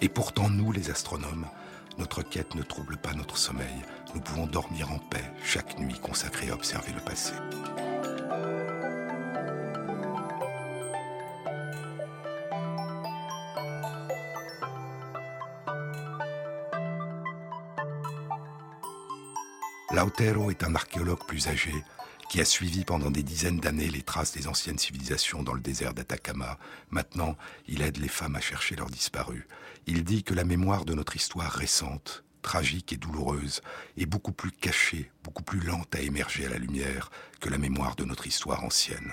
Et 0.00 0.08
pourtant, 0.08 0.48
nous, 0.48 0.70
les 0.70 0.90
astronomes, 0.90 1.46
notre 1.98 2.22
quête 2.22 2.54
ne 2.54 2.62
trouble 2.62 2.96
pas 2.96 3.12
notre 3.12 3.36
sommeil. 3.36 3.84
Nous 4.14 4.20
pouvons 4.20 4.46
dormir 4.46 4.90
en 4.90 4.98
paix 4.98 5.32
chaque 5.44 5.78
nuit 5.78 5.98
consacrée 5.98 6.50
à 6.50 6.54
observer 6.54 6.92
le 6.92 7.00
passé. 7.00 7.32
Lautero 19.92 20.50
est 20.50 20.62
un 20.62 20.74
archéologue 20.74 21.24
plus 21.26 21.48
âgé 21.48 21.72
qui 22.30 22.40
a 22.40 22.44
suivi 22.44 22.84
pendant 22.84 23.10
des 23.10 23.24
dizaines 23.24 23.58
d'années 23.58 23.90
les 23.90 24.02
traces 24.02 24.30
des 24.30 24.46
anciennes 24.46 24.78
civilisations 24.78 25.42
dans 25.42 25.52
le 25.52 25.60
désert 25.60 25.94
d'Atacama. 25.94 26.60
Maintenant, 26.90 27.36
il 27.66 27.82
aide 27.82 27.96
les 27.96 28.06
femmes 28.06 28.36
à 28.36 28.40
chercher 28.40 28.76
leurs 28.76 28.88
disparus. 28.88 29.42
Il 29.88 30.04
dit 30.04 30.22
que 30.22 30.32
la 30.32 30.44
mémoire 30.44 30.84
de 30.84 30.94
notre 30.94 31.16
histoire 31.16 31.50
récente, 31.50 32.22
tragique 32.40 32.92
et 32.92 32.98
douloureuse, 32.98 33.62
est 33.96 34.06
beaucoup 34.06 34.30
plus 34.30 34.52
cachée, 34.52 35.10
beaucoup 35.24 35.42
plus 35.42 35.58
lente 35.58 35.92
à 35.96 36.02
émerger 36.02 36.46
à 36.46 36.50
la 36.50 36.58
lumière 36.58 37.10
que 37.40 37.48
la 37.48 37.58
mémoire 37.58 37.96
de 37.96 38.04
notre 38.04 38.28
histoire 38.28 38.62
ancienne. 38.62 39.12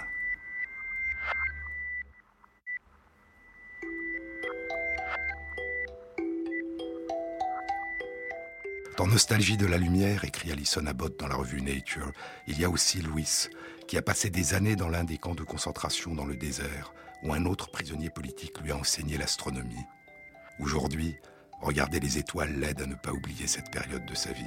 Dans 8.98 9.06
Nostalgie 9.06 9.58
de 9.58 9.68
la 9.68 9.78
lumière, 9.78 10.26
écrit 10.26 10.52
Alison 10.52 10.84
Abbott 10.88 11.20
dans 11.20 11.28
la 11.28 11.36
revue 11.36 11.62
Nature, 11.62 12.12
il 12.48 12.60
y 12.60 12.66
a 12.66 12.70
aussi 12.72 13.00
Louis, 13.00 13.48
qui 13.88 13.96
a 13.96 14.02
passé 14.02 14.32
des 14.32 14.56
années 14.56 14.76
dans 14.76 14.90
l'un 14.90 15.04
des 15.04 15.20
camps 15.20 15.36
de 15.36 15.44
concentration 15.44 16.16
dans 16.16 16.26
le 16.26 16.36
désert, 16.36 16.96
où 17.22 17.32
un 17.32 17.46
autre 17.46 17.70
prisonnier 17.70 18.10
politique 18.10 18.60
lui 18.60 18.72
a 18.72 18.76
enseigné 18.76 19.20
l'astronomie. 19.20 19.86
Aujourd'hui, 20.60 21.16
regarder 21.62 22.00
les 22.00 22.18
étoiles 22.18 22.60
l'aide 22.60 22.82
à 22.82 22.88
ne 22.88 22.96
pas 22.96 23.12
oublier 23.12 23.46
cette 23.46 23.70
période 23.70 24.06
de 24.08 24.16
sa 24.16 24.32
vie. 24.32 24.44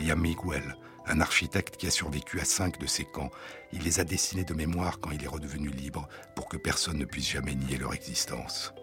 Il 0.00 0.06
y 0.06 0.10
a 0.10 0.16
Miguel, 0.16 0.76
un 1.06 1.20
architecte 1.20 1.76
qui 1.76 1.86
a 1.86 1.92
survécu 1.92 2.40
à 2.40 2.44
cinq 2.44 2.80
de 2.80 2.86
ces 2.86 3.04
camps. 3.04 3.30
Il 3.72 3.84
les 3.84 4.00
a 4.00 4.04
dessinés 4.04 4.44
de 4.44 4.54
mémoire 4.54 4.98
quand 4.98 5.12
il 5.12 5.22
est 5.22 5.28
redevenu 5.28 5.68
libre 5.68 6.08
pour 6.34 6.48
que 6.48 6.56
personne 6.56 6.98
ne 6.98 7.04
puisse 7.04 7.30
jamais 7.30 7.54
nier 7.54 7.78
leur 7.78 7.94
existence. 7.94 8.74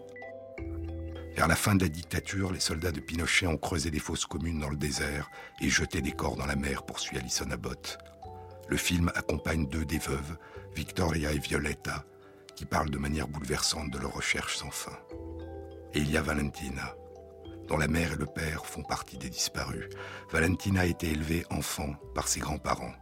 Vers 1.39 1.47
la 1.47 1.55
fin 1.55 1.73
de 1.73 1.83
la 1.83 1.87
dictature, 1.87 2.51
les 2.51 2.59
soldats 2.59 2.91
de 2.91 2.99
Pinochet 2.99 3.47
ont 3.47 3.55
creusé 3.55 3.89
des 3.89 3.99
fosses 4.01 4.25
communes 4.25 4.59
dans 4.59 4.67
le 4.67 4.75
désert 4.75 5.31
et 5.61 5.69
jeté 5.69 6.01
des 6.01 6.11
corps 6.11 6.35
dans 6.35 6.45
la 6.45 6.57
mer, 6.57 6.83
poursuit 6.83 7.17
Alison 7.17 7.49
Abbott. 7.49 7.97
Le 8.67 8.75
film 8.75 9.09
accompagne 9.15 9.65
deux 9.65 9.85
des 9.85 9.99
veuves, 9.99 10.37
Victoria 10.75 11.31
et 11.31 11.39
Violetta, 11.39 12.03
qui 12.57 12.65
parlent 12.65 12.89
de 12.89 12.97
manière 12.97 13.29
bouleversante 13.29 13.89
de 13.89 13.97
leurs 13.97 14.15
recherches 14.15 14.57
sans 14.57 14.69
fin. 14.69 14.99
Et 15.93 15.99
il 15.99 16.11
y 16.11 16.17
a 16.17 16.21
Valentina, 16.21 16.93
dont 17.69 17.77
la 17.77 17.87
mère 17.87 18.11
et 18.11 18.17
le 18.17 18.25
père 18.25 18.65
font 18.65 18.83
partie 18.83 19.17
des 19.17 19.29
disparus. 19.29 19.87
Valentina 20.33 20.81
a 20.81 20.87
été 20.87 21.09
élevée 21.09 21.45
enfant 21.51 21.93
par 22.15 22.27
ses 22.27 22.41
grands-parents. 22.41 22.95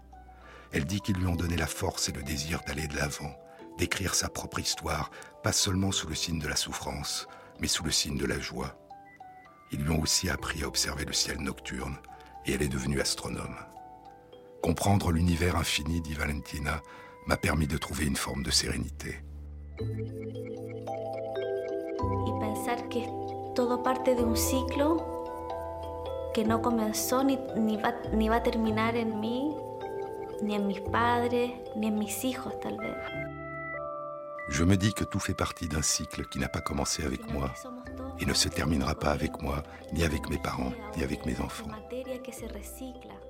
Elle 0.71 0.85
dit 0.85 1.01
qu'ils 1.01 1.17
lui 1.17 1.25
ont 1.25 1.35
donné 1.35 1.57
la 1.57 1.65
force 1.65 2.07
et 2.07 2.11
le 2.11 2.21
désir 2.21 2.61
d'aller 2.67 2.85
de 2.85 2.97
l'avant, 2.97 3.35
d'écrire 3.79 4.13
sa 4.13 4.29
propre 4.29 4.59
histoire, 4.59 5.09
pas 5.41 5.53
seulement 5.53 5.91
sous 5.91 6.07
le 6.07 6.13
signe 6.13 6.37
de 6.37 6.47
la 6.47 6.55
souffrance, 6.55 7.27
mais 7.59 7.67
sous 7.67 7.83
le 7.83 7.91
signe 7.91 8.17
de 8.17 8.25
la 8.25 8.39
joie. 8.39 8.75
Ils 9.71 9.83
lui 9.83 9.91
ont 9.91 10.01
aussi 10.01 10.29
appris 10.29 10.63
à 10.63 10.67
observer 10.67 11.05
le 11.05 11.13
ciel 11.13 11.39
nocturne, 11.39 11.97
et 12.45 12.53
elle 12.53 12.61
est 12.61 12.67
devenue 12.67 13.01
astronome. 13.01 13.57
Comprendre 14.61 15.11
l'univers 15.11 15.55
infini, 15.55 16.01
dit 16.01 16.13
Valentina, 16.13 16.81
m'a 17.25 17.37
permis 17.37 17.67
de 17.67 17.77
trouver 17.77 18.05
une 18.05 18.15
forme 18.15 18.43
de 18.43 18.51
sérénité. 18.51 19.23
Y 19.79 19.83
pensar 22.39 22.89
que 22.89 22.99
todo 23.53 23.83
parte 23.83 24.15
de 24.15 24.23
un 24.23 24.35
ciclo 24.35 24.97
que 26.33 26.43
no 26.43 26.61
comenzó 26.61 27.23
ni, 27.23 27.37
va, 27.77 27.95
ni 28.13 28.29
va 28.29 28.37
a 28.37 28.95
en 28.95 29.19
mí, 29.19 29.55
ni 30.41 30.55
en 30.55 30.67
mis 30.67 30.79
padres, 30.79 31.51
ni 31.75 31.87
en 31.87 31.97
mis 31.97 32.23
hijos 32.23 32.59
tal 32.59 32.77
vez. 32.77 33.36
Je 34.49 34.63
me 34.63 34.77
dis 34.77 34.93
que 34.93 35.03
tout 35.03 35.19
fait 35.19 35.33
partie 35.33 35.67
d'un 35.67 35.81
cycle 35.81 36.25
qui 36.25 36.39
n'a 36.39 36.47
pas 36.47 36.61
commencé 36.61 37.03
avec 37.03 37.29
moi 37.31 37.53
et 38.19 38.25
ne 38.25 38.33
se 38.33 38.47
terminera 38.47 38.95
pas 38.95 39.11
avec 39.11 39.41
moi, 39.41 39.61
ni 39.93 40.03
avec 40.03 40.29
mes 40.29 40.37
parents, 40.37 40.71
ni 40.95 41.03
avec 41.03 41.25
mes 41.25 41.39
enfants. 41.41 41.67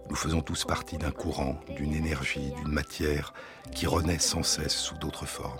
Nous 0.09 0.15
faisons 0.15 0.41
tous 0.41 0.65
partie 0.65 0.97
d'un 0.97 1.11
courant, 1.11 1.59
d'une 1.75 1.93
énergie, 1.93 2.51
d'une 2.51 2.71
matière 2.71 3.33
qui 3.71 3.87
renaît 3.87 4.19
sans 4.19 4.43
cesse 4.43 4.75
sous 4.75 4.97
d'autres 4.97 5.25
formes. 5.25 5.57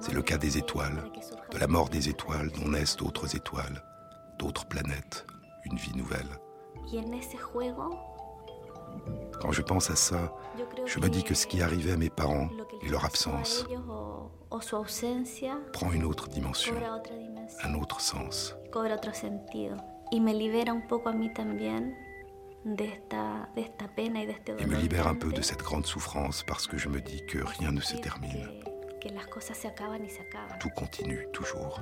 C'est 0.00 0.14
le 0.14 0.22
cas 0.22 0.38
des 0.38 0.58
étoiles, 0.58 1.04
de 1.52 1.58
la 1.58 1.66
mort 1.66 1.88
des 1.88 2.08
étoiles 2.08 2.50
dont 2.50 2.68
naissent 2.68 2.96
d'autres 2.96 3.36
étoiles, 3.36 3.82
d'autres 4.38 4.66
planètes, 4.66 5.26
une 5.64 5.76
vie 5.76 5.96
nouvelle. 5.96 6.28
Quand 9.40 9.52
je 9.52 9.62
pense 9.62 9.90
à 9.90 9.96
ça, 9.96 10.32
je 10.84 10.98
me 10.98 11.08
dis 11.08 11.22
que 11.22 11.34
ce 11.34 11.46
qui 11.46 11.62
arrivait 11.62 11.92
à 11.92 11.96
mes 11.96 12.10
parents 12.10 12.48
et 12.82 12.88
leur 12.88 13.04
absence 13.04 13.66
prend 15.72 15.92
une 15.92 16.04
autre 16.04 16.28
dimension, 16.28 16.74
un 17.62 17.74
autre 17.74 18.00
sens. 18.00 18.56
Et 24.58 24.66
me 24.66 24.76
libère 24.76 25.06
un 25.06 25.14
peu 25.14 25.32
de 25.32 25.42
cette 25.42 25.60
grande 25.60 25.86
souffrance 25.86 26.42
parce 26.42 26.66
que 26.66 26.76
je 26.76 26.88
me 26.88 27.00
dis 27.00 27.24
que 27.26 27.38
rien 27.38 27.72
ne 27.72 27.80
se 27.80 27.96
termine. 27.96 28.48
Tout 30.60 30.70
continue 30.70 31.26
toujours. 31.32 31.80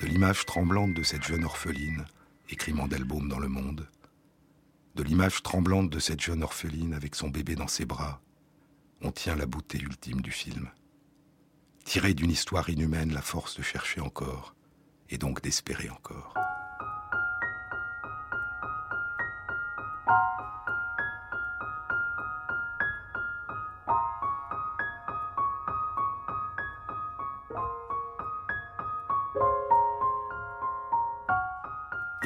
De 0.00 0.06
l'image 0.06 0.46
tremblante 0.46 0.94
de 0.94 1.02
cette 1.02 1.24
jeune 1.24 1.44
orpheline, 1.44 2.06
écrit 2.48 2.72
Mandelbaum 2.72 3.28
dans 3.28 3.38
Le 3.38 3.48
Monde, 3.48 3.86
de 4.94 5.02
l'image 5.02 5.42
tremblante 5.42 5.90
de 5.90 5.98
cette 5.98 6.20
jeune 6.20 6.42
orpheline 6.42 6.94
avec 6.94 7.14
son 7.14 7.28
bébé 7.28 7.54
dans 7.54 7.68
ses 7.68 7.84
bras, 7.84 8.22
on 9.02 9.12
tient 9.12 9.36
la 9.36 9.44
beauté 9.44 9.78
ultime 9.78 10.22
du 10.22 10.30
film. 10.30 10.70
Tirer 11.84 12.14
d'une 12.14 12.30
histoire 12.30 12.70
inhumaine 12.70 13.12
la 13.12 13.22
force 13.22 13.58
de 13.58 13.62
chercher 13.62 14.00
encore, 14.00 14.54
et 15.10 15.18
donc 15.18 15.42
d'espérer 15.42 15.90
encore. 15.90 16.34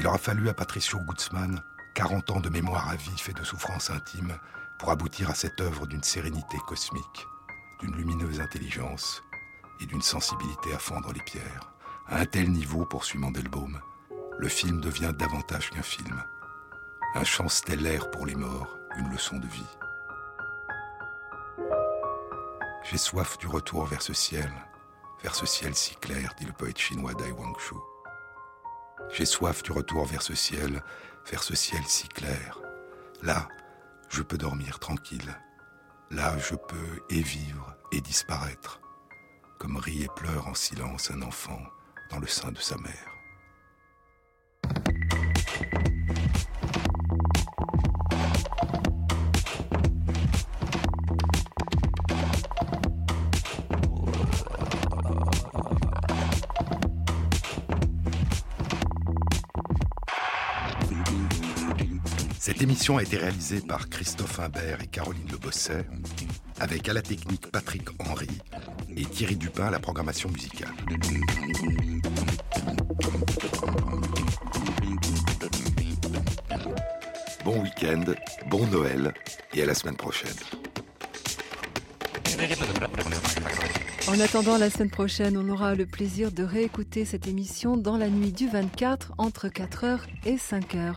Il 0.05 0.09
aura 0.09 0.19
fallu 0.19 0.51
à 0.51 0.53
Patricio 0.53 1.01
Guzman 1.01 1.63
40 1.95 2.33
ans 2.33 2.41
de 2.41 2.51
mémoire 2.51 2.91
à 2.91 2.95
vif 2.95 3.31
et 3.31 3.33
de 3.33 3.43
souffrance 3.43 3.89
intime 3.89 4.37
pour 4.79 4.91
aboutir 4.91 5.31
à 5.31 5.35
cette 5.35 5.63
œuvre 5.63 5.87
d'une 5.87 6.03
sérénité 6.03 6.59
cosmique, 6.67 7.27
d'une 7.81 7.97
lumineuse 7.97 8.39
intelligence 8.39 9.23
et 9.81 9.87
d'une 9.87 10.03
sensibilité 10.03 10.75
à 10.75 10.79
fendre 10.79 11.11
les 11.15 11.23
pierres. 11.23 11.73
À 12.07 12.19
un 12.19 12.27
tel 12.27 12.53
niveau, 12.53 12.85
poursuit 12.85 13.19
Mandelbaum, 13.19 13.81
le 14.37 14.49
film 14.49 14.83
devient 14.83 15.15
davantage 15.19 15.71
qu'un 15.71 15.81
film. 15.81 16.23
Un 17.15 17.25
chant 17.25 17.49
stellaire 17.49 18.11
pour 18.11 18.27
les 18.27 18.35
morts, 18.35 18.77
une 18.99 19.09
leçon 19.09 19.39
de 19.39 19.47
vie. 19.47 19.79
J'ai 22.83 22.99
soif 22.99 23.39
du 23.39 23.47
retour 23.47 23.87
vers 23.87 24.03
ce 24.03 24.13
ciel, 24.13 24.53
vers 25.23 25.35
ce 25.35 25.47
ciel 25.47 25.75
si 25.75 25.97
clair, 25.97 26.35
dit 26.39 26.45
le 26.45 26.53
poète 26.53 26.77
chinois 26.77 27.15
Dai 27.15 27.33
Wangshu. 27.33 27.77
J'ai 29.17 29.27
soif 29.27 29.63
du 29.63 29.71
retour 29.71 30.07
vers 30.07 30.23
ce 30.23 30.35
ciel, 30.35 30.83
vers 31.31 31.45
ce 31.45 31.55
ciel 31.55 31.83
si 31.87 32.09
clair. 32.09 32.59
Là, 33.23 33.47
je 34.09 34.23
peux 34.23 34.37
dormir 34.37 34.81
tranquille. 34.81 35.39
Là, 36.11 36.37
je 36.39 36.57
peux 36.57 37.01
et 37.11 37.23
vivre 37.23 37.77
et 37.93 38.01
disparaître, 38.01 38.81
comme 39.61 39.77
rit 39.77 40.03
et 40.03 40.09
pleure 40.17 40.49
en 40.49 40.55
silence 40.55 41.13
un 41.13 41.23
enfant 41.23 41.63
dans 42.11 42.19
le 42.19 42.27
sein 42.27 42.51
de 42.51 42.59
sa 42.59 42.77
mère. 42.79 43.14
Émission 62.75 62.97
a 62.97 63.03
été 63.05 63.17
réalisée 63.19 63.61
par 63.61 63.89
Christophe 63.89 64.41
Imbert 64.41 64.83
et 64.83 64.89
Caroline 64.89 65.29
Le 65.31 65.39
Bosset, 65.39 65.87
avec 66.59 66.89
à 66.89 66.93
la 66.93 67.03
technique 67.03 67.47
Patrick 67.53 67.85
Henry 68.01 68.27
et 68.97 69.05
Thierry 69.05 69.37
Dupin 69.37 69.67
à 69.67 69.71
la 69.71 69.79
programmation 69.79 70.29
musicale. 70.29 70.75
Bon 77.45 77.63
week-end, 77.63 78.03
bon 78.49 78.67
Noël 78.67 79.15
et 79.53 79.63
à 79.63 79.67
la 79.67 79.75
semaine 79.75 79.97
prochaine. 79.97 80.35
En 84.09 84.19
attendant 84.19 84.59
la 84.59 84.69
semaine 84.69 84.91
prochaine, 84.91 85.37
on 85.39 85.49
aura 85.49 85.77
le 85.77 85.87
plaisir 85.87 86.33
de 86.33 86.43
réécouter 86.43 87.05
cette 87.05 87.29
émission 87.29 87.77
dans 87.77 87.97
la 87.97 88.09
nuit 88.09 88.33
du 88.33 88.49
24 88.49 89.13
entre 89.17 89.47
4h 89.47 90.01
et 90.27 90.35
5h. 90.35 90.93